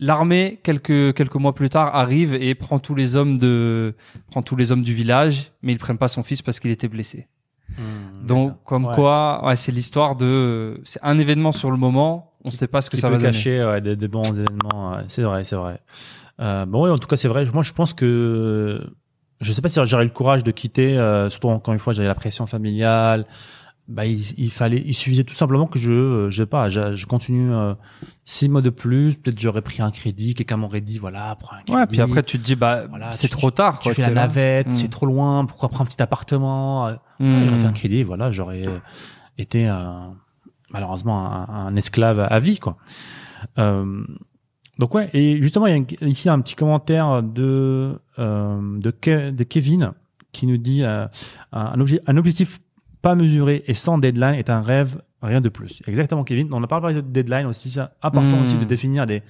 [0.00, 3.94] L'armée, quelques quelques mois plus tard, arrive et prend tous les hommes de
[4.30, 6.88] prend tous les hommes du village, mais ils prennent pas son fils parce qu'il était
[6.88, 7.28] blessé.
[8.26, 8.94] Donc, comme Ouais.
[8.94, 12.82] quoi, ouais, c'est l'histoire de, c'est un événement sur le moment, on Qui- sait pas
[12.82, 13.32] ce que ça peut va donner.
[13.32, 14.90] cacher ouais, des, des bons événements.
[14.92, 15.04] ouais.
[15.08, 15.80] c'est vrai, c'est vrai.
[16.40, 17.44] Euh, bon, oui, en tout cas, c'est vrai.
[17.52, 18.80] Moi, je pense que
[19.40, 20.98] je sais pas si j'aurais eu le courage de quitter.
[20.98, 23.24] euh, surtout encore une fois, j'avais la pression familiale.
[23.92, 26.94] Bah, il, il fallait, il suffisait tout simplement que je, euh, je sais pas, je,
[26.94, 27.74] je continue euh,
[28.24, 29.16] six mois de plus.
[29.16, 30.34] Peut-être j'aurais pris un crédit.
[30.34, 31.72] Quelqu'un m'aurait dit, voilà, prends un crédit.
[31.74, 33.80] Ouais, puis après tu te dis bah Voilà, c'est trop tard.
[33.80, 34.14] tu quoi, fais la là.
[34.22, 34.72] navette, Mm.
[34.72, 35.44] c'est trop loin.
[35.44, 37.44] Pourquoi prendre un petit appartement Euh, Hmm.
[37.44, 38.78] J'aurais fait un crédit, voilà, j'aurais euh,
[39.36, 40.14] été un-
[40.72, 42.76] malheureusement un, un esclave à vie, quoi.
[43.58, 44.04] Euh,
[44.78, 49.34] donc ouais, et justement, il y a ici un petit commentaire de euh, de, Ke-
[49.34, 49.92] de Kevin
[50.32, 51.06] qui nous dit euh,
[51.52, 52.60] un, obje- un objectif
[53.02, 55.82] pas mesuré et sans deadline est un rêve, rien de plus.
[55.86, 56.48] Exactement, Kevin.
[56.52, 58.42] On a parlé de deadline aussi, c'est important Mm.
[58.42, 59.22] aussi de définir des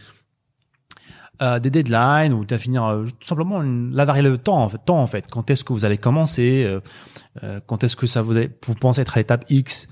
[1.43, 4.79] euh, des deadlines ou définir euh, tout simplement une, la variable de temps en fait,
[4.85, 5.25] temps en fait.
[5.31, 6.81] Quand est-ce que vous allez commencer euh,
[7.43, 9.89] euh, Quand est-ce que ça vous, vous pensez être à l'étape X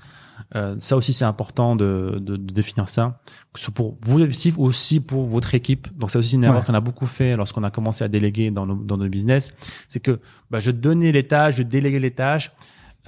[0.55, 3.19] Euh, Ça aussi c'est important de, de, de définir ça.
[3.51, 5.87] Que ce soit pour vos objectifs aussi pour votre équipe.
[5.97, 6.65] Donc c'est aussi une erreur Ouais.
[6.67, 9.53] qu'on a beaucoup fait lorsqu'on a commencé à déléguer dans nos, dans nos business.
[9.89, 10.19] C'est que
[10.51, 12.51] bah, je donnais les tâches, je déléguais les tâches,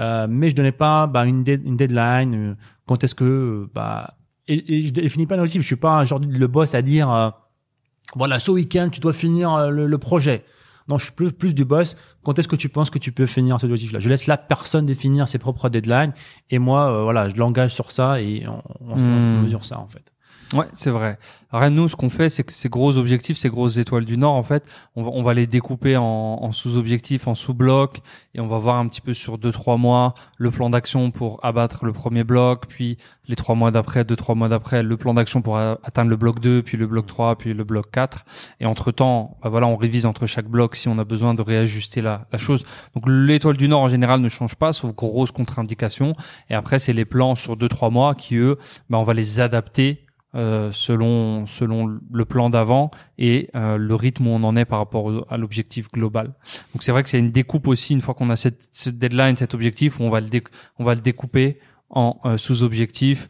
[0.02, 2.36] euh, mais je donnais pas bah, une, une deadline.
[2.36, 2.56] euh,
[2.88, 4.16] quand est-ce que euh, bah
[4.48, 5.62] et, et je définis pas l'objectif.
[5.62, 7.34] Je suis pas genre le boss à dire
[8.16, 10.44] voilà, ce week-end, tu dois finir le, le projet.
[10.90, 11.96] Non, je suis plus, plus du boss.
[12.24, 14.86] Quand est-ce que tu penses que tu peux finir cet objectif-là Je laisse la personne
[14.86, 16.12] définir ses propres deadlines
[16.50, 19.44] et moi, voilà, je l'engage sur ça et on, on- on Hmm.
[19.44, 20.11] mesure ça en fait.
[20.54, 21.18] Ouais, c'est vrai.
[21.54, 24.34] Alors, nous, ce qu'on fait, c'est que ces gros objectifs, ces grosses étoiles du Nord,
[24.34, 24.64] en fait,
[24.96, 28.02] on va, on va les découper en, en sous-objectifs, en sous-blocs,
[28.34, 31.44] et on va voir un petit peu sur deux, trois mois le plan d'action pour
[31.44, 32.98] abattre le premier bloc, puis
[33.28, 36.40] les trois mois d'après, deux, trois mois d'après, le plan d'action pour atteindre le bloc
[36.40, 38.26] 2, puis le bloc 3, puis le bloc 4.
[38.60, 42.02] Et entre-temps, bah voilà, on révise entre chaque bloc si on a besoin de réajuster
[42.02, 42.66] la, la chose.
[42.94, 46.14] Donc, l'étoile du Nord, en général, ne change pas, sauf grosse contre-indication.
[46.50, 48.58] Et après, c'est les plans sur deux, trois mois qui, eux,
[48.90, 54.28] bah, on va les adapter euh, selon selon le plan d'avant et euh, le rythme
[54.28, 56.28] où on en est par rapport à l'objectif global.
[56.74, 59.54] Donc c'est vrai que c'est une découpe aussi une fois qu'on a cette, deadline, cet
[59.54, 60.28] objectif, on va le
[60.80, 61.60] on va le découper
[61.90, 63.28] en euh, sous-objectifs.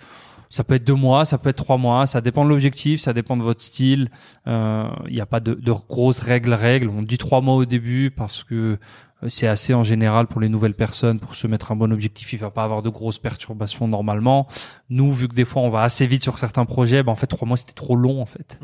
[0.51, 3.13] Ça peut être deux mois, ça peut être trois mois, ça dépend de l'objectif, ça
[3.13, 4.09] dépend de votre style.
[4.47, 6.89] Euh, Il n'y a pas de, de grosses règles, règles.
[6.89, 8.77] On dit trois mois au début parce que
[9.23, 12.33] euh, c'est assez en général pour les nouvelles personnes pour se mettre un bon objectif.
[12.33, 14.45] Il va pas avoir de grosses perturbations normalement.
[14.89, 17.27] Nous, vu que des fois on va assez vite sur certains projets, ben en fait
[17.27, 18.59] trois mois c'était trop long en fait.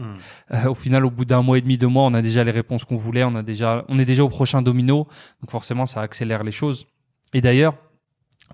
[0.54, 2.52] Euh, au final, au bout d'un mois et demi, deux mois, on a déjà les
[2.52, 5.08] réponses qu'on voulait, on a déjà, on est déjà au prochain domino,
[5.42, 6.86] donc forcément ça accélère les choses.
[7.34, 7.76] Et d'ailleurs,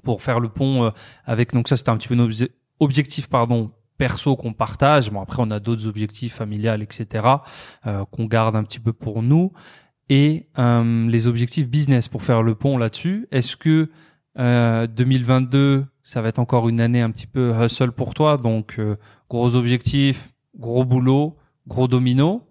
[0.04, 0.90] pour faire le pont euh,
[1.26, 2.30] avec, donc ça c'était un petit peu nos
[2.80, 5.12] obje- objectifs, pardon, perso qu'on partage.
[5.12, 7.26] Bon après on a d'autres objectifs familiales, etc.
[7.88, 9.52] euh, qu'on garde un petit peu pour nous
[10.10, 13.28] et euh, les objectifs business pour faire le pont là-dessus.
[13.32, 13.90] Est-ce que
[14.40, 18.76] euh, 2022, ça va être encore une année un petit peu hustle pour toi, donc
[18.80, 18.98] euh,
[19.30, 22.42] gros objectifs, gros boulot, gros domino,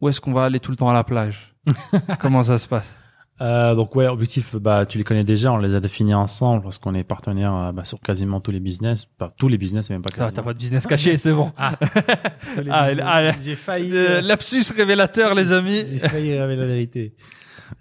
[0.00, 1.54] ou est-ce qu'on va aller tout le temps à la plage?
[2.20, 2.94] Comment ça se passe?
[3.40, 6.78] Euh, donc ouais, objectif, bah tu les connais déjà, on les a définis ensemble parce
[6.78, 10.02] qu'on est partenaire euh, bah, sur quasiment tous les business, pas tous les business, même
[10.02, 10.10] pas.
[10.20, 11.50] Ah, T'as pas de business caché, c'est bon.
[12.62, 13.04] Les Ah, business.
[13.08, 13.90] ah, j'ai failli.
[13.92, 15.84] Euh, euh, lapsus révélateur, les amis.
[15.90, 17.14] J'ai failli révéler la vérité.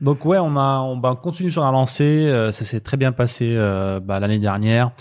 [0.01, 2.03] Donc ouais, on a, on, bah, on continue sur la lancée.
[2.27, 4.91] euh, ça s'est très bien passé euh, bah, l'année dernière.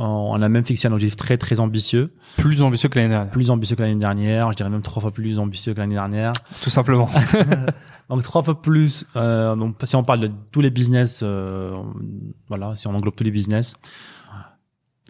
[0.00, 3.30] On on a même fixé un objectif très très ambitieux, Plus ambitieux que l'année dernière,
[3.32, 4.52] plus ambitieux que l'année dernière.
[4.52, 6.32] Je dirais même trois fois plus ambitieux que l'année dernière.
[6.62, 7.08] tout simplement.
[8.08, 9.04] Donc trois fois plus.
[9.16, 11.76] Euh, donc si on parle de tous les business, euh,
[12.48, 13.74] voilà, si on englobe tous les business,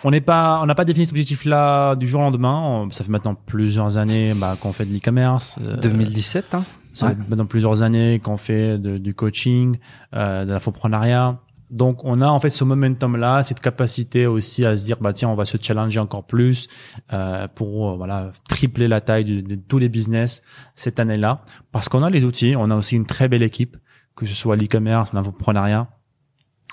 [0.04, 2.58] on n'est pas, on n'a pas défini cet objectif-là du jour au lendemain.
[2.60, 5.58] On- ça fait maintenant plusieurs années bah, qu'on fait de l'e-commerce.
[5.62, 7.12] euh, 2017, hein Ça Ouais.
[7.14, 9.76] fait maintenant plusieurs années qu'on fait de- du coaching,
[10.14, 11.38] euh, de l'infoprenariat.
[11.70, 15.28] Donc, on a en fait ce momentum-là, cette capacité aussi à se dire, bah tiens,
[15.28, 16.68] on va se challenger encore plus
[17.12, 20.42] euh, pour euh, voilà tripler la taille de, tous les business
[20.74, 23.76] cette année-là, parce qu'on a les outils, on a aussi une très belle équipe,
[24.16, 25.88] que ce soit l'e-commerce, l'infoprenariat.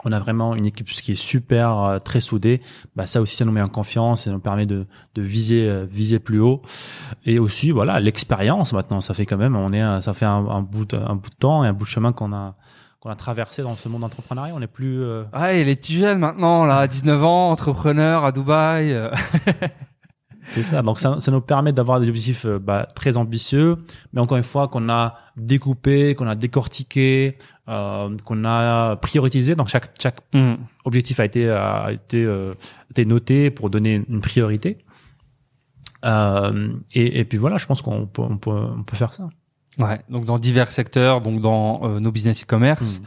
[0.03, 2.61] On a vraiment une équipe qui est super, euh, très soudée.
[2.95, 4.85] Bah ça aussi, ça nous met en confiance, ça nous permet de,
[5.15, 6.61] de viser, euh, viser plus haut.
[7.25, 10.61] Et aussi, voilà, l'expérience maintenant, ça fait quand même, on est, ça fait un, un
[10.61, 12.55] bout, de, un bout de temps et un bout de chemin qu'on a,
[13.05, 14.55] qu'on a traversé dans ce monde d'entrepreneuriat.
[14.55, 18.31] On est plus, euh, Ah, et les petits jeunes maintenant, là, 19 ans, entrepreneurs à
[18.31, 18.93] Dubaï.
[18.93, 19.11] euh.
[20.41, 20.81] c'est ça.
[20.81, 23.77] Donc ça, ça nous permet d'avoir des objectifs euh, bah, très ambitieux,
[24.11, 27.37] mais encore une fois qu'on a découpé, qu'on a décortiqué,
[27.67, 29.53] qu'on a prioritisé.
[29.55, 30.55] Donc chaque chaque Hmm.
[30.83, 32.27] objectif a été a été
[32.89, 34.79] été noté pour donner une priorité.
[36.03, 39.29] Et, et puis voilà, je pense qu'on peut, on peut, on peut faire ça.
[39.77, 43.01] Ouais, donc dans divers secteurs, donc dans euh, nos business e-commerce,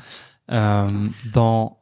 [0.50, 0.86] euh,
[1.32, 1.78] dans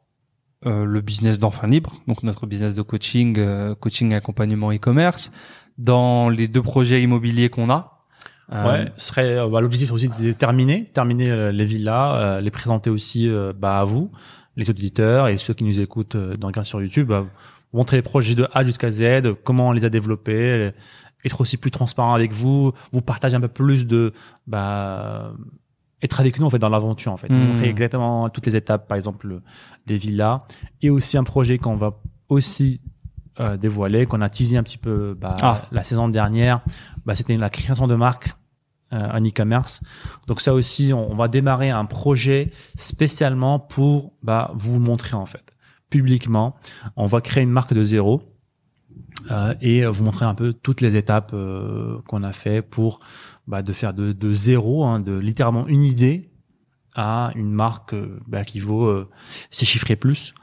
[0.65, 5.31] euh, le business d'enfants libres, donc notre business de coaching, euh, coaching accompagnement e-commerce,
[5.77, 7.93] dans les deux projets immobiliers qu'on a.
[8.53, 12.89] Euh, Ouais, serait euh, bah, l'objectif aussi de terminer, terminer les villas, euh, les présenter
[12.89, 14.09] aussi bah, à vous,
[14.55, 17.25] les auditeurs et ceux qui nous écoutent euh, dans le cas sur YouTube, bah,
[17.73, 20.71] montrer les projets de A jusqu'à Z, comment on les a développés,
[21.27, 24.13] être aussi plus transparent avec vous, vous partager un peu plus de
[24.47, 25.31] bah,
[26.01, 27.47] être avec nous en fait dans l'aventure en fait, Mhm.
[27.47, 29.41] montrer exactement toutes les étapes, par exemple
[29.85, 30.39] des villas
[30.81, 31.99] et aussi un projet qu'on va
[32.29, 32.81] aussi
[33.39, 35.61] euh, dévoiler, qu'on a teasé un petit peu bah, Ah.
[35.71, 36.61] la saison dernière,
[37.05, 38.31] bah, c'était la création de marque
[38.93, 39.81] euh, en e-commerce.
[40.27, 45.53] Donc ça aussi, on, va démarrer un projet spécialement pour bah, vous montrer en fait
[45.91, 46.55] publiquement.
[46.95, 48.23] On va créer une marque de zéro
[49.31, 52.99] euh, et vous montrer un peu toutes les étapes euh, qu'on a fait pour
[53.47, 56.29] bah, de faire de, de zéro, hein, de littéralement une idée
[56.95, 59.09] à une marque euh, bah, qui vaut euh,
[59.51, 60.33] six chiffres et plus.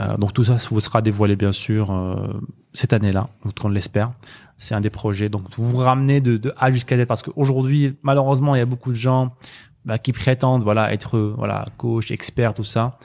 [0.00, 2.32] Euh, donc tout ça vous sera dévoilé bien sûr euh,
[2.72, 3.28] cette année-là,
[3.62, 4.12] on l'espère.
[4.58, 5.28] C'est un des projets.
[5.28, 8.66] Donc vous vous ramenez de, de A jusqu'à Z parce qu'aujourd'hui malheureusement il y a
[8.66, 9.34] beaucoup de gens
[9.84, 12.98] bah, qui prétendent voilà être euh, voilà coach, expert, tout ça.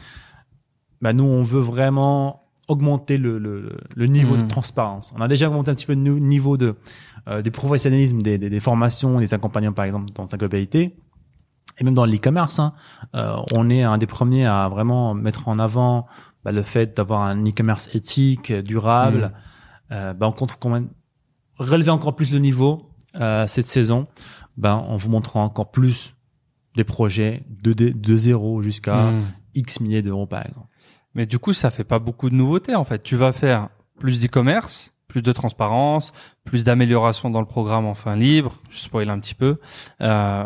[1.02, 5.14] Bah, nous on veut vraiment augmenter le, le, le niveau de transparence.
[5.18, 6.76] On a déjà augmenté un petit peu le niveau de
[7.28, 10.96] euh, du professionnalisme des, des, des formations, des accompagnants par exemple dans sa globalité.
[11.78, 12.74] Et même dans l'e-commerce, hein,
[13.16, 16.06] euh, on est un des premiers à vraiment mettre en avant
[16.44, 19.34] bah, le fait d'avoir un e-commerce éthique, durable.
[19.92, 20.90] Euh, bah, on compte quand même
[21.58, 24.08] relever encore plus le niveau euh, cette saison,
[24.58, 26.16] ben, en vous montrant encore plus
[26.76, 29.24] des projets de, de, de zéro jusqu'à hmm.
[29.56, 30.68] X milliers d'euros par exemple.
[31.16, 33.04] Mais du coup, ça fait pas beaucoup de nouveautés en fait.
[33.04, 36.14] Tu vas faire plus d'e-commerce, plus de transparence,
[36.46, 38.56] plus d'amélioration dans le programme enfin libre.
[38.70, 39.58] Je spoil un petit peu.
[40.02, 40.46] Euh,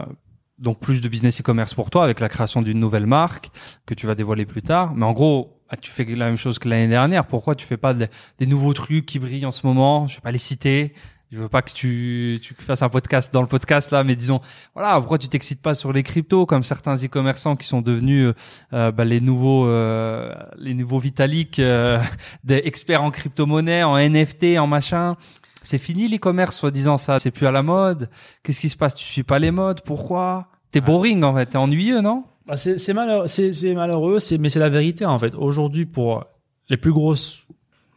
[0.57, 3.51] donc plus de business e-commerce pour toi avec la création d'une nouvelle marque
[3.85, 4.95] que tu vas dévoiler plus tard.
[4.95, 7.27] Mais en gros, ah, tu fais la même chose que l'année dernière.
[7.27, 8.07] Pourquoi tu fais pas de-
[8.39, 10.07] des nouveaux trucs qui brillent en ce moment?
[10.07, 10.93] Je vais pas les citer.
[11.35, 14.39] Je veux pas que tu, tu fasses un podcast dans le podcast là, mais disons,
[14.73, 18.33] voilà, pourquoi tu t'excites pas sur les cryptos comme certains e-commerçants qui sont devenus euh,
[18.71, 21.99] euh, bah, les nouveaux, euh, les nouveaux Vitalik, euh,
[22.45, 25.17] des experts en crypto-monnaie, en NFT, en machin.
[25.61, 27.19] C'est fini l'e-commerce, soi-disant ça.
[27.19, 28.09] C'est plus à la mode.
[28.41, 28.95] Qu'est-ce qui se passe?
[28.95, 29.81] Tu suis pas les modes?
[29.81, 30.47] Pourquoi?
[30.71, 31.47] T'es boring en fait.
[31.47, 32.23] T'es ennuyeux, non?
[32.45, 35.35] Bah, c'est c'est malheureux, c'est c'est malheureux, c'est mais c'est la vérité en fait.
[35.35, 36.23] Aujourd'hui, pour
[36.69, 37.45] les plus grosses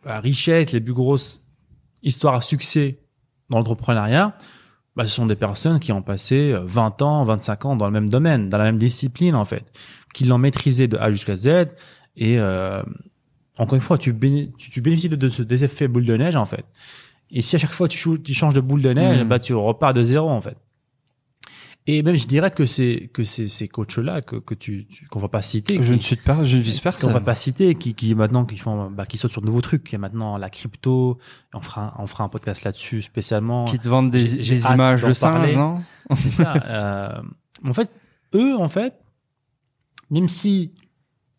[0.05, 1.41] bah, richesses, les plus grosses
[2.03, 2.99] histoires à succès
[3.51, 4.37] dans l'entrepreneuriat,
[4.97, 7.93] bah, ce sont des personnes qui ont passé euh, 20 ans, 25 ans dans le
[7.93, 9.65] même domaine, dans la même discipline en fait,
[10.15, 11.69] qui l'ont maîtrisé de A jusqu'à Z.
[12.17, 12.83] Et euh,
[13.59, 16.17] encore une fois, tu, béné- tu, tu bénéficies de, de ce des effets boule de
[16.17, 16.65] neige en fait.
[17.31, 17.99] Et si à chaque fois tu,
[18.33, 19.29] changes de boule de neige, Mhm.
[19.29, 20.57] bah tu repars de zéro en fait.
[21.91, 25.07] Et même je dirais que c'est que c'est ces coachs là que que tu, tu-
[25.07, 27.35] qu'on va pas citer, Je qui- ne suis pas, je ne vise qu'on va pas
[27.35, 29.89] citer, qui, qui maintenant qui font, bah, qui sautent sur de nouveaux trucs.
[29.91, 31.19] Il y a maintenant la crypto.
[31.55, 33.65] On fera, on fera un podcast là-dessus spécialement.
[33.65, 35.77] Qui te vendent des, des images de singes, non
[36.17, 36.53] C'est ça.
[36.67, 37.23] Euh,
[37.67, 37.91] en fait,
[38.35, 38.95] eux, en fait,
[40.11, 40.75] même si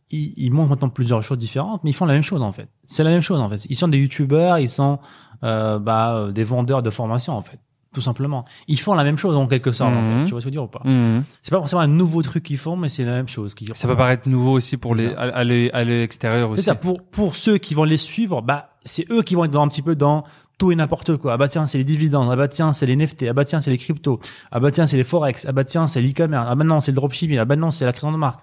[0.10, 2.70] ils, ils montrent maintenant plusieurs choses différentes, mais ils font la même chose en fait.
[2.86, 3.66] C'est la même chose en fait.
[3.70, 4.98] Ils sont des youtubeurs, ils sont
[5.44, 7.60] euh, bah, euh, des vendeurs de formation en fait,
[7.94, 8.46] tout simplement.
[8.68, 10.20] Ils font la même chose en quelque sorte en Mhm.
[10.22, 10.26] fait.
[10.26, 10.82] Tu vois ce que je veux dire ou pas?
[10.86, 11.24] Mhm.
[11.42, 13.56] C'est pas forcément un nouveau truc qu'ils font, mais c'est la même chose.
[13.56, 16.50] qu'ils- Ça peut enfin, paraître nouveau aussi pour les à, à l'œil- à l'œil extérieur
[16.50, 16.62] C'est aussi.
[16.64, 16.76] ça.
[16.76, 19.68] Pour pour ceux qui vont les suivre, bah c'est eux qui vont être dans un
[19.68, 20.24] petit peu dans
[20.60, 21.34] tout et n'importe quoi.
[21.34, 22.30] Ah bah tiens, c'est les dividendes.
[22.32, 23.28] Ah bah tiens, c'est les NFT.
[23.30, 24.20] Ah bah tiens, c'est les cryptos.
[24.52, 25.46] Ah bah tiens, c'est les forex.
[25.48, 26.48] Ah bah tiens, c'est l'e-commerce.
[26.50, 27.38] Ah bah non, c'est le dropshipping.
[27.38, 28.42] Ah bah non, c'est la création de marque.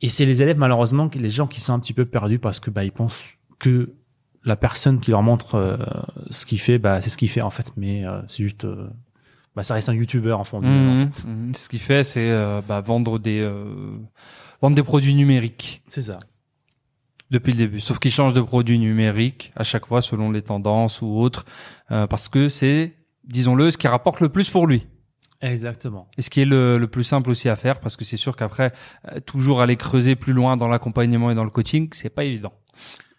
[0.00, 2.70] Et c'est les élèves malheureusement, les gens qui sont un petit peu perdus parce que
[2.70, 3.28] bah ils pensent
[3.60, 3.92] que
[4.44, 5.76] la personne qui leur montre euh,
[6.30, 7.72] ce qu'il fait, bah c'est ce qu'il fait en fait.
[7.76, 8.88] Mais euh, c'est juste, euh,
[9.54, 10.58] bah ça reste un youtubeur en fond.
[10.58, 11.28] en Mhm, fait.
[11.28, 11.54] mhm.
[11.54, 13.92] Ce qu'il fait, c'est euh, bah, vendre des euh,
[14.60, 16.18] vendre des produits numériques C'est ça.
[17.30, 17.80] depuis le début.
[17.80, 21.44] Sauf qu'il change de produit numérique à chaque fois selon les tendances ou autres,
[21.90, 24.86] euh, parce que c'est, disons-le, ce qui rapporte le plus pour lui.
[25.40, 26.08] Exactement.
[26.16, 28.36] Et ce qui est le, le plus simple aussi à faire, parce que c'est sûr
[28.36, 28.72] qu'après,
[29.10, 32.52] euh, toujours aller creuser plus loin dans l'accompagnement et dans le coaching, c'est pas évident.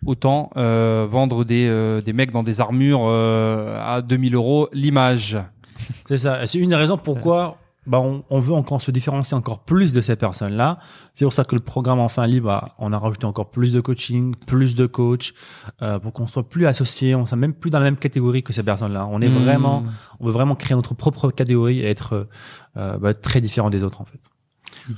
[0.06, 5.38] Autant euh, vendre des, euh, des mecs dans des armures euh, à 2000 euros l'image.
[6.06, 6.46] C'est ça.
[6.46, 10.00] C'est une des raisons pourquoi bah, on, on veut encore se différencier encore plus de
[10.00, 10.80] ces personnes-là.
[11.14, 13.82] C'est pour ça que le programme Enfin Libre, bah, on a rajouté encore plus de
[13.82, 15.34] coaching, plus de coach,
[15.82, 18.54] euh, pour qu'on soit plus associé, on soit même plus dans la même catégorie que
[18.54, 19.08] ces personnes-là.
[19.12, 19.44] On est Hmm.
[19.44, 19.84] vraiment,
[20.22, 22.28] on veut vraiment créer notre propre catégorie et être
[22.78, 24.22] euh, bah, très différent des autres en fait.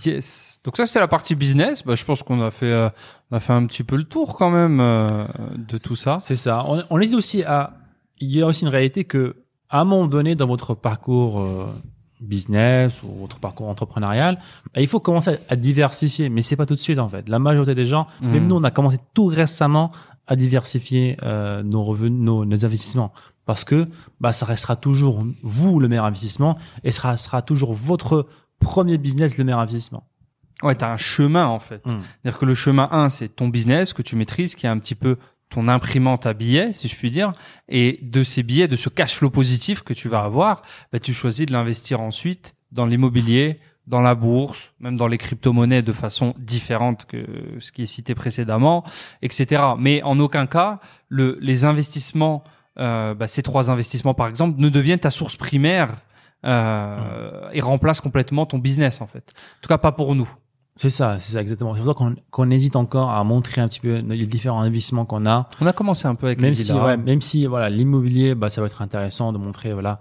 [0.06, 0.55] Yes.
[0.66, 1.84] Donc ça c'était la partie business.
[1.86, 2.89] Bah, je pense qu'on a fait euh,
[3.32, 6.18] on a fait un petit peu le tour quand même euh, de tout ça.
[6.20, 6.66] C'est ça.
[6.68, 7.74] On, on hésite aussi à.
[8.20, 9.36] Il y a aussi une réalité que,
[9.70, 11.68] à un moment donné, dans votre parcours euh,
[12.22, 14.39] business ou votre parcours entrepreneurial,
[14.74, 16.30] bah, il faut commencer à, à diversifier.
[16.30, 17.30] Mais c'est pas tout de suite en fait.
[17.30, 18.32] La majorité des gens, Mm.
[18.32, 19.91] même nous, on a commencé tout récemment
[20.28, 23.11] à diversifier euh, nos revenus, nos, nos investissements,
[23.45, 23.86] parce que
[24.20, 28.26] bah ça restera toujours vous le meilleur investissement et ce sera, sera toujours votre
[28.59, 30.07] premier business le meilleur investissement.
[30.64, 31.86] Ouais, t'as un chemin en fait.
[31.86, 32.01] Mm.
[32.22, 34.95] C'est-à-dire que le chemin 1, c'est ton business que tu maîtrises, qui est un petit
[34.95, 35.18] peu
[35.49, 37.32] ton imprimante à billets, si je puis dire.
[37.70, 41.14] Et de ces billets, de ce cash flow positif que tu vas avoir, bah, tu
[41.14, 46.34] choisis de l'investir ensuite dans l'immobilier, dans la bourse, même dans les crypto-monnaies de façon
[46.39, 47.26] différente que
[47.60, 48.84] ce qui est cité précédemment,
[49.22, 49.64] etc.
[49.78, 52.43] Mais en aucun cas, le, les investissements,
[52.80, 55.95] euh, bah, ces trois investissements par exemple, ne deviennent ta source primaire
[56.45, 59.34] euh, et remplacent complètement ton business en fait.
[59.36, 60.30] En tout cas, pas pour nous.
[60.78, 61.73] C'est ça, c'est ça exactement.
[61.73, 65.05] C'est pour ça qu'on qu'on hésite encore à montrer un petit peu les différents investissements
[65.05, 65.47] qu'on a.
[65.61, 68.49] On a commencé un peu avec même les si ouais, même si voilà l'immobilier bah
[68.49, 69.99] ça va être intéressant de montrer voilà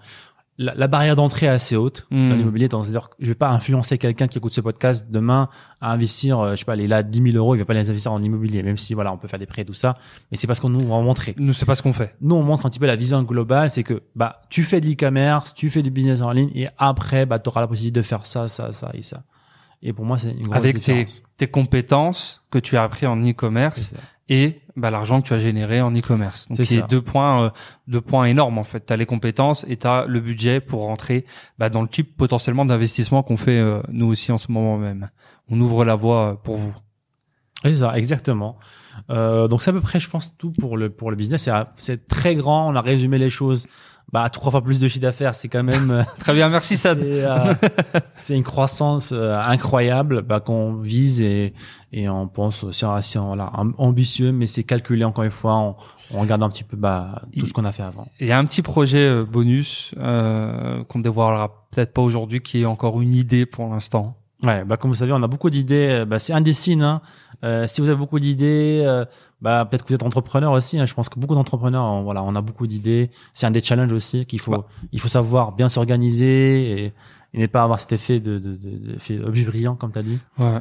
[0.58, 3.34] la, la barrière d'entrée est assez haute dans l'immobilier c'est à dire que je vais
[3.34, 5.48] pas influencer quelqu'un qui écoute ce podcast demain
[5.80, 7.88] à investir euh, je sais pas il a 10 000 euros il va pas les
[7.90, 9.94] investir en immobilier même si voilà on peut faire des prêts tout ça
[10.30, 12.14] mais c'est parce qu'on nous on va montrer Nous, c'est pas ce qu'on fait.
[12.20, 14.86] nous on montre un petit peu la vision globale c'est que bah tu fais de
[14.86, 18.04] l'e-commerce tu fais du business en ligne et après bah tu auras la possibilité de
[18.04, 19.22] faire ça ça ça et ça
[19.84, 23.06] et pour moi c'est une grosse Avec tes, différence tes compétences que tu as appris
[23.06, 23.94] en e-commerce
[24.28, 26.48] et bah, l'argent que tu as généré en e-commerce.
[26.48, 27.50] Donc, C'est deux points, euh,
[27.86, 28.86] deux points énormes, en fait.
[28.86, 31.26] Tu as les compétences et tu as le budget pour rentrer
[31.58, 35.10] bah, dans le type potentiellement d'investissement qu'on fait euh, nous aussi en ce moment même.
[35.48, 36.74] On ouvre la voie euh, pour vous.
[37.62, 38.58] C'est ça, exactement.
[39.10, 41.48] Euh, donc c'est à peu près, je pense, tout pour le pour le business.
[41.76, 42.70] C'est très grand.
[42.70, 43.66] On a résumé les choses.
[44.12, 45.90] Bah, trois fois plus de chiffre d'affaires, c'est quand même.
[45.90, 47.00] euh, Très bien, merci Sad.
[48.14, 51.52] c'est euh, une croissance euh, incroyable bah, qu'on vise et
[51.92, 55.54] et on pense aussi assez voilà, am- ambitieux, mais c'est calculé encore une fois.
[55.56, 55.76] On,
[56.12, 58.06] on regarde un petit peu bah, tout ce qu'on a fait avant.
[58.20, 62.40] Il y a un petit projet euh, bonus euh, qu'on ne dévoilera peut-être pas aujourd'hui,
[62.40, 64.16] qui est encore une idée pour l'instant.
[64.42, 65.88] Ouais, bah comme vous savez, on a beaucoup d'idées.
[65.90, 66.82] euh, Bah, c'est signes.
[66.82, 67.00] Hein.
[67.42, 69.04] Euh, si vous avez beaucoup d'idées, euh,
[69.44, 70.78] bah peut-être que vous êtes entrepreneur aussi.
[70.80, 70.86] hein.
[70.86, 73.10] Je pense que beaucoup d'entrepreneurs, on- voilà, on a beaucoup d'idées.
[73.34, 76.92] C'est un des challenges aussi qu'il faut, il faut savoir bien s'organiser et,
[77.34, 80.02] et ne pas avoir cet effet de, de, de, effet objet brillant, comme tu as
[80.02, 80.18] dit.
[80.38, 80.58] Ouais.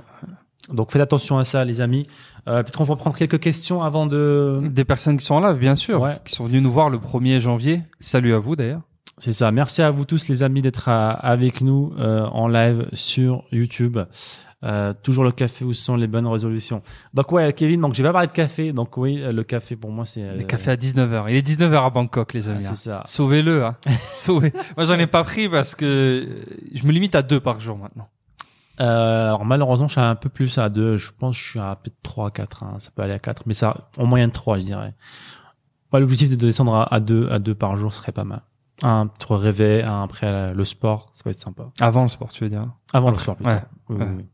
[0.71, 2.07] Donc faites attention à ça, les amis.
[2.47, 4.61] Euh, peut-être qu'on va prendre quelques questions avant de.
[4.69, 6.17] Des personnes qui sont en live, bien sûr, Ouais.
[6.25, 7.81] qui sont venues nous voir le 1er janvier.
[7.99, 8.81] Salut à vous d'ailleurs.
[9.17, 9.51] C'est ça.
[9.51, 13.99] Merci à vous tous, les amis, d'être à- avec nous euh, en live sur YouTube.
[14.63, 16.81] Euh, toujours le café où sont les bonnes résolutions.
[17.13, 17.81] Donc ouais, Kevin.
[17.81, 18.71] Donc j'ai pas parlé de café.
[18.71, 20.23] Donc oui, euh, le café pour moi c'est.
[20.23, 21.25] euh, Le café à 19h.
[21.29, 22.63] Il est 19h à Bangkok, les ah, amis.
[22.63, 22.75] c'est hein.
[22.75, 23.03] ça.
[23.05, 23.65] Sauvez-le.
[23.65, 23.75] Hein.
[24.09, 24.53] Sauvez.
[24.77, 27.77] Moi, j'en ai pas pris parce que euh, je me limite à deux par jour
[27.77, 28.07] maintenant.
[28.79, 30.97] Euh, alors malheureusement, je suis un peu plus à deux.
[30.97, 32.63] Je pense que je suis à peut-être 3, 4.
[32.63, 32.75] Hein.
[32.79, 33.43] Ça peut aller à 4.
[33.45, 34.93] Mais ça, en moyenne 3, je dirais.
[35.91, 38.23] Ouais, L'objectif, c'est de descendre à, à deux, à deux par jour, ce serait pas
[38.23, 38.41] mal.
[38.81, 41.65] Un petit réveil, un après le sport, ça va être sympa.
[41.79, 42.67] Avant le sport, tu veux dire?
[42.93, 43.51] Avant le sport, plutôt.
[43.51, 44.05] Ouais, Oui, ouais.
[44.05, 44.25] oui, oui.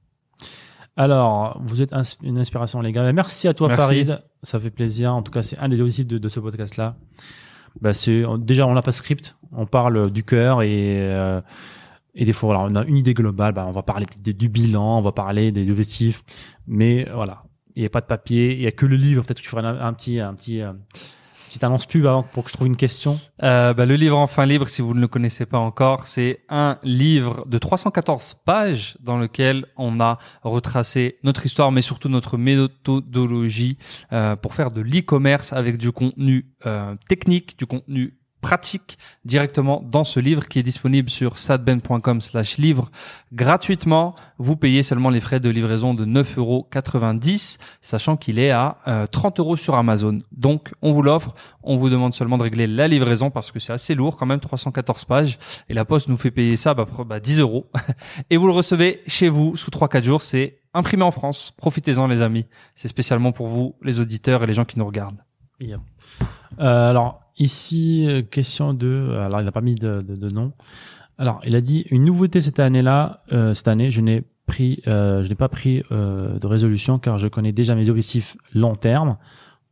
[0.99, 3.11] Alors, vous êtes ins- une inspiration, les gars.
[3.13, 3.81] Merci à toi, Merci.
[3.81, 4.21] Farid.
[4.43, 5.13] Ça fait plaisir.
[5.15, 6.95] En tout cas, c'est un des objectifs de, de ce podcast-là.
[7.79, 9.37] Bah, c'est déjà, on n'a pas de script.
[9.53, 11.39] On parle du cœur et euh,
[12.15, 13.53] et des fois, voilà, on a une idée globale.
[13.53, 16.21] Bah, on va parler de- du bilan, on va parler des objectifs,
[16.67, 17.43] mais voilà,
[17.75, 18.53] il n'y a pas de papier.
[18.55, 19.23] Il y a que le livre.
[19.23, 20.73] Peut-être que tu feras un, un petit un petit euh,
[21.49, 23.19] petite annonce pub avant pour que je trouve une question.
[23.43, 26.77] Euh, bah, le livre Enfin libre, si vous ne le connaissez pas encore, c'est un
[26.83, 33.77] livre de 314 pages dans lequel on a retracé notre histoire, mais surtout notre méthodologie
[34.13, 40.03] euh, pour faire de l'e-commerce avec du contenu euh, technique, du contenu pratique directement dans
[40.03, 42.89] ce livre qui est disponible sur sadben.com slash livre
[43.33, 44.15] gratuitement.
[44.37, 46.67] Vous payez seulement les frais de livraison de 9,90 euros,
[47.81, 50.19] sachant qu'il est à euh, 30 euros sur Amazon.
[50.31, 51.33] Donc, on vous l'offre.
[51.63, 54.39] On vous demande seulement de régler la livraison parce que c'est assez lourd quand même,
[54.39, 55.37] 314 pages.
[55.67, 57.69] Et la poste nous fait payer ça bah, pro- bah, 10 euros.
[58.29, 60.21] Et vous le recevez chez vous sous 3-4 jours.
[60.21, 61.53] C'est imprimé en France.
[61.57, 62.45] Profitez-en les amis.
[62.75, 65.23] C'est spécialement pour vous, les auditeurs et les gens qui nous regardent.
[66.59, 69.15] Euh, alors ici, euh, question de.
[69.19, 70.53] Alors il n'a pas mis de, de, de nom.
[71.17, 73.23] Alors il a dit une nouveauté cette année-là.
[73.33, 77.17] euh, cette année, je n'ai pris, euh, je n'ai pas pris euh, de résolution car
[77.19, 79.17] je connais déjà mes objectifs long terme.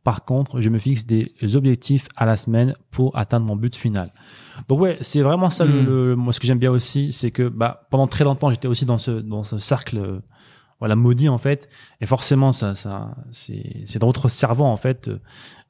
[0.04, 4.12] Par contre, je me fixe des objectifs à la semaine pour atteindre mon but final.
[4.68, 5.64] Donc ouais, c'est vraiment ça.
[5.66, 5.86] Le, Mm.
[5.86, 8.86] le- moi, ce que j'aime bien aussi, c'est que bah, pendant très longtemps, j'étais aussi
[8.86, 10.20] dans ce dans ce cercle, euh,
[10.78, 11.68] voilà, maudit en fait.
[12.00, 15.10] Et forcément, ça, ça, c'est c'est dans votre cerveau en fait.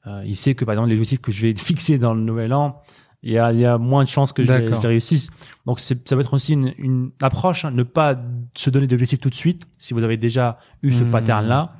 [0.07, 2.53] Euh, il sait que par exemple les objectifs que je vais fixer dans le nouvel
[2.53, 2.81] an,
[3.21, 4.77] il y a, il y a moins de chances que je, les- D'accord.
[4.77, 5.29] je les réussisse.
[5.65, 8.17] Donc ça va être aussi une, une approche, hein, ne pas
[8.55, 11.11] se donner d'objectifs tout de suite si vous avez déjà eu ce Hmm.
[11.11, 11.73] pattern là,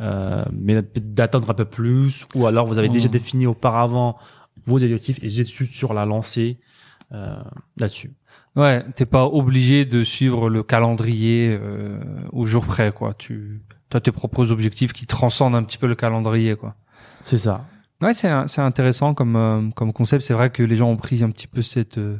[0.00, 3.12] euh, mais d'attendre un peu plus, ou alors vous avez déjà Hmm.
[3.12, 4.16] défini auparavant
[4.64, 6.58] vos objectifs et juste sur la lancée
[7.12, 7.36] euh,
[7.76, 8.14] là-dessus.
[8.56, 12.00] Ouais, t'es pas obligé de suivre le calendrier euh,
[12.32, 13.12] au jour près, quoi.
[13.14, 13.60] Tu
[13.92, 16.74] as tes propres objectifs qui transcendent un petit peu le calendrier, quoi.
[17.26, 17.64] C'est ça.
[18.00, 18.28] Ouais, c'est
[18.60, 20.22] intéressant comme euh, comme concept.
[20.22, 22.18] C'est vrai que les gens ont pris un petit peu cette euh,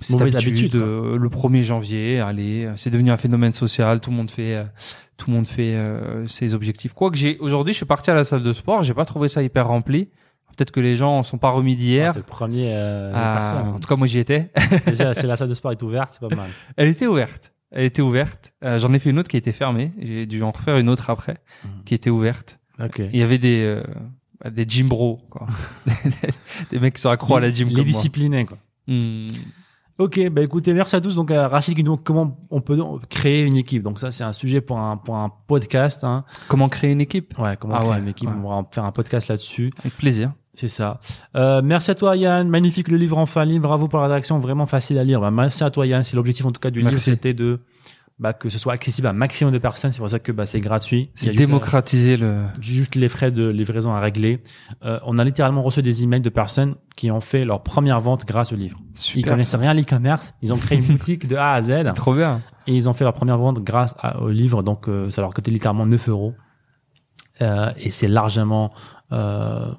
[0.00, 2.18] cette habitude, habitude, euh, le 1er janvier.
[2.20, 4.00] Allez, euh, c'est devenu un phénomène social.
[4.00, 4.64] Tout le monde fait
[5.18, 5.76] tout le monde fait
[6.26, 6.94] ses objectifs.
[6.94, 8.82] Quoique j'ai aujourd'hui, je suis parti à la salle de sport.
[8.82, 10.06] J'ai pas trouvé ça hyper rempli.
[10.56, 12.12] Peut-être que les gens en sont pas remis d'hier.
[12.14, 12.74] C'est le premier.
[12.74, 13.74] Ah, personne.
[13.74, 14.50] en tout cas, moi j'y étais.
[14.86, 16.50] Déjà, si la salle de sport est ouverte, c'est pas mal.
[16.76, 17.52] Elle était ouverte.
[17.70, 18.52] Elle était ouverte.
[18.62, 19.92] J'en ai fait une autre qui était fermée.
[20.00, 21.70] J'ai dû en refaire une autre après, Mhm.
[21.84, 22.57] qui était ouverte.
[22.82, 23.00] Ok.
[23.12, 23.82] Il y avait des euh,
[24.42, 25.46] bah, des gym bros, quoi.
[26.70, 27.92] des mecs qui sont accros à la gym Les comme moi.
[27.92, 28.58] disciplinés, quoi.
[28.86, 29.26] Hmm.
[29.98, 31.16] Ok, bah écoutez, merci à tous.
[31.16, 32.78] Donc, euh, Rachid qui nous comment on peut
[33.10, 33.82] créer une équipe.
[33.82, 36.04] Donc ça, c'est un sujet pour un pour un podcast.
[36.04, 36.24] Hein.
[36.46, 37.36] Comment créer une équipe?
[37.36, 38.28] Ouais, comment Ah créer ouais, une équipe.
[38.28, 38.36] ouais.
[38.44, 39.72] On va faire un podcast là-dessus.
[39.80, 40.32] Avec plaisir.
[40.54, 41.00] C'est ça.
[41.34, 42.48] Euh, merci à toi, Yann.
[42.48, 43.66] Magnifique le livre enfin libre.
[43.66, 45.20] Bravo pour la rédaction, vraiment facile à lire.
[45.20, 46.04] Bah, merci à toi, Yann.
[46.04, 47.60] C'est l'objectif en tout cas du livre, c'était de
[48.20, 49.92] bah, que ce soit accessible à un maximum de personnes.
[49.92, 51.10] C'est pour ça que bah, c'est gratuit.
[51.14, 52.26] C'est juste, démocratiser le.
[52.26, 54.42] euh, juste les frais de livraison à régler.
[54.84, 58.26] Euh, on a littéralement reçu des emails de personnes qui ont fait leur première vente
[58.26, 58.78] grâce au livre.
[58.94, 59.32] Ils Super.
[59.32, 60.34] connaissent rien à l'e-commerce.
[60.42, 61.92] Ils ont créé une boutique de A à Z.
[61.94, 62.42] Trop bien.
[62.66, 65.32] Et ils ont fait leur première vente grâce à- au livre, donc euh, ça leur
[65.32, 66.34] coûtait littéralement 9 euros.
[67.40, 68.72] Euh, et c'est largement,
[69.12, 69.70] euh,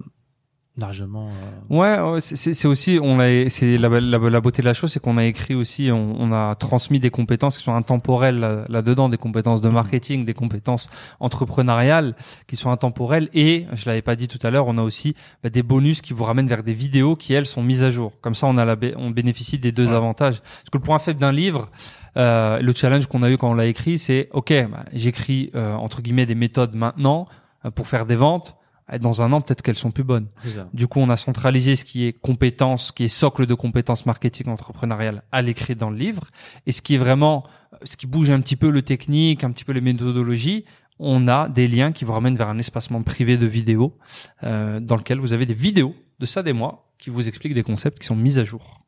[0.79, 1.29] largement.
[1.71, 4.99] euh, Ouais, c'est- aussi, on l'a, c'est la, la, la beauté de la chose, c'est
[4.99, 9.09] qu'on a écrit aussi, on, on a transmis des compétences qui sont intemporelles là- là-dedans,
[9.09, 12.15] des compétences de marketing, des compétences entrepreneuriales
[12.47, 13.29] qui sont intemporelles.
[13.33, 16.13] Et je l'avais pas dit tout à l'heure, on a aussi bah, des bonus qui
[16.13, 18.13] vous ramènent vers des vidéos qui elles sont mises à jour.
[18.21, 19.95] Comme ça, on a la, on bénéficie des deux Ouais.
[19.95, 20.39] avantages.
[20.41, 21.69] Parce que le point faible d'un livre,
[22.17, 25.73] euh, le challenge qu'on a eu quand on l'a écrit, c'est ok, bah, j'écris euh,
[25.75, 27.27] entre guillemets des méthodes maintenant
[27.65, 28.55] euh, pour faire des ventes.
[28.99, 30.27] Dans un an, peut-être qu'elles sont plus bonnes.
[30.73, 34.05] Du coup, on a centralisé ce qui est compétences, ce qui est socle de compétences
[34.05, 36.25] marketing entrepreneuriales à l'écrit dans le livre.
[36.65, 37.45] Et ce qui est vraiment,
[37.83, 40.65] ce qui bouge un petit peu le technique, un petit peu les méthodologies,
[40.99, 43.97] on a des liens qui vous ramènent vers un espacement privé de vidéos,
[44.43, 47.63] euh, dans lequel vous avez des vidéos de ça des mois qui vous expliquent des
[47.63, 48.81] concepts qui sont mis à jour.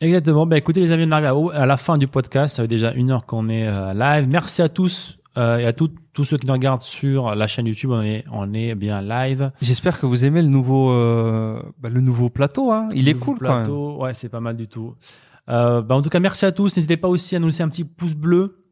[0.00, 0.44] Exactement.
[0.44, 2.56] Ben, écoutez, les amis, on arrive à la fin du podcast.
[2.56, 4.28] Ça fait déjà une heure qu'on est euh, live.
[4.28, 7.66] Merci à tous euh, et à tout- tous ceux qui nous regardent sur la chaîne
[7.66, 7.90] YouTube.
[7.90, 9.50] On est, on est bien live.
[9.60, 12.72] J'espère que vous aimez le nouveau, euh, bah, le nouveau plateau.
[12.72, 12.88] Hein.
[12.94, 13.56] Il est cool quand même.
[13.64, 13.96] plateau.
[14.02, 14.94] Ouais, c'est pas mal du tout.
[15.48, 16.74] Euh, ben, en tout cas, merci à tous.
[16.76, 18.62] N'hésitez pas aussi à nous laisser un petit pouce bleu.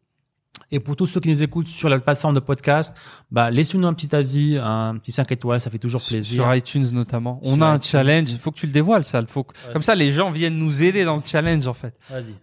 [0.70, 2.96] Et pour tous ceux qui nous écoutent sur la plateforme de podcast,
[3.30, 6.42] bah, laissez-nous un petit avis, un petit 5 étoiles, ça fait toujours plaisir.
[6.42, 7.40] Sur iTunes notamment.
[7.44, 8.30] On a un challenge.
[8.30, 9.24] Il faut que tu le dévoiles, ça.
[9.26, 9.54] Faut que-.
[9.72, 11.94] Comme ça, les gens viennent nous aider dans le challenge, en fait.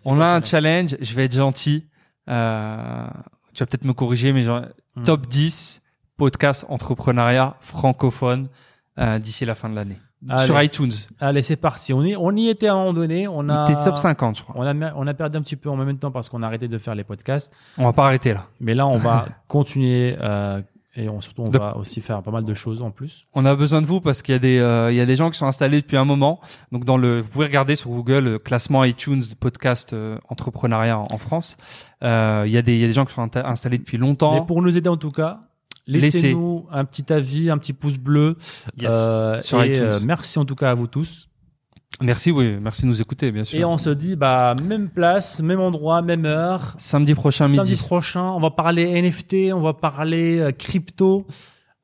[0.05, 0.95] On a un challenge.
[1.01, 1.87] Je vais être gentil.
[2.29, 3.07] Euh,
[3.53, 4.61] tu vas peut-être me corriger, mais genre,
[4.95, 5.03] Hmm.
[5.03, 5.81] top 10
[6.17, 8.49] podcast entrepreneuriat francophone
[8.99, 9.97] euh, d'ici la fin de l'année.
[10.45, 10.91] Sur iTunes.
[11.19, 11.93] Allez, c'est parti.
[11.93, 13.27] On, est, on y était à un moment donné.
[13.27, 14.53] On a, T'es top 50, je crois.
[14.57, 16.67] On a, on a perdu un petit peu en même temps parce qu'on a arrêté
[16.67, 17.51] de faire les podcasts.
[17.77, 18.45] On va pas arrêter là.
[18.59, 20.61] Mais là, on va continuer euh,
[20.95, 23.25] et on, surtout, on va aussi faire pas mal de choses en plus.
[23.33, 25.15] On a besoin de vous parce qu'il y a des euh, il y a des
[25.15, 26.41] gens qui sont installés depuis un moment.
[26.71, 31.05] Donc dans le vous pouvez regarder sur Google euh, classement iTunes podcast euh, entrepreneuriat en,
[31.09, 31.55] en France.
[32.03, 34.33] Euh, il y a des il y a des gens qui sont installés depuis longtemps.
[34.33, 35.39] Mais pour nous aider en tout cas,
[35.87, 38.37] Laissez-nous un petit avis, un petit pouce bleu.
[38.77, 38.89] Yes.
[38.91, 39.83] Euh, Sur et iTunes.
[39.83, 41.27] euh, merci en tout cas à vous tous.
[41.99, 43.59] Merci, oui, merci de nous écouter, bien sûr.
[43.59, 46.73] Et on se dit, bah, même place, même endroit, même heure.
[46.77, 47.81] Samedi prochain Samedi midi.
[47.81, 51.27] prochain, on va parler NFT, on va parler euh, crypto.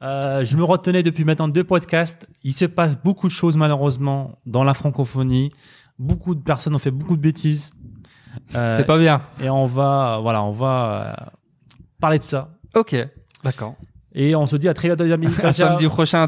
[0.01, 2.27] Euh, je me retenais depuis maintenant deux podcasts.
[2.43, 5.51] Il se passe beaucoup de choses malheureusement dans la francophonie.
[5.99, 7.73] Beaucoup de personnes ont fait beaucoup de bêtises.
[8.55, 9.21] Euh, C'est pas bien.
[9.41, 11.25] Et on va, voilà, on va euh,
[11.99, 12.49] parler de ça.
[12.75, 12.95] Ok,
[13.43, 13.75] d'accord.
[14.13, 15.27] Et on se dit à très bientôt les amis.
[15.31, 15.67] Ciao, À ciao.
[15.69, 16.27] samedi prochain.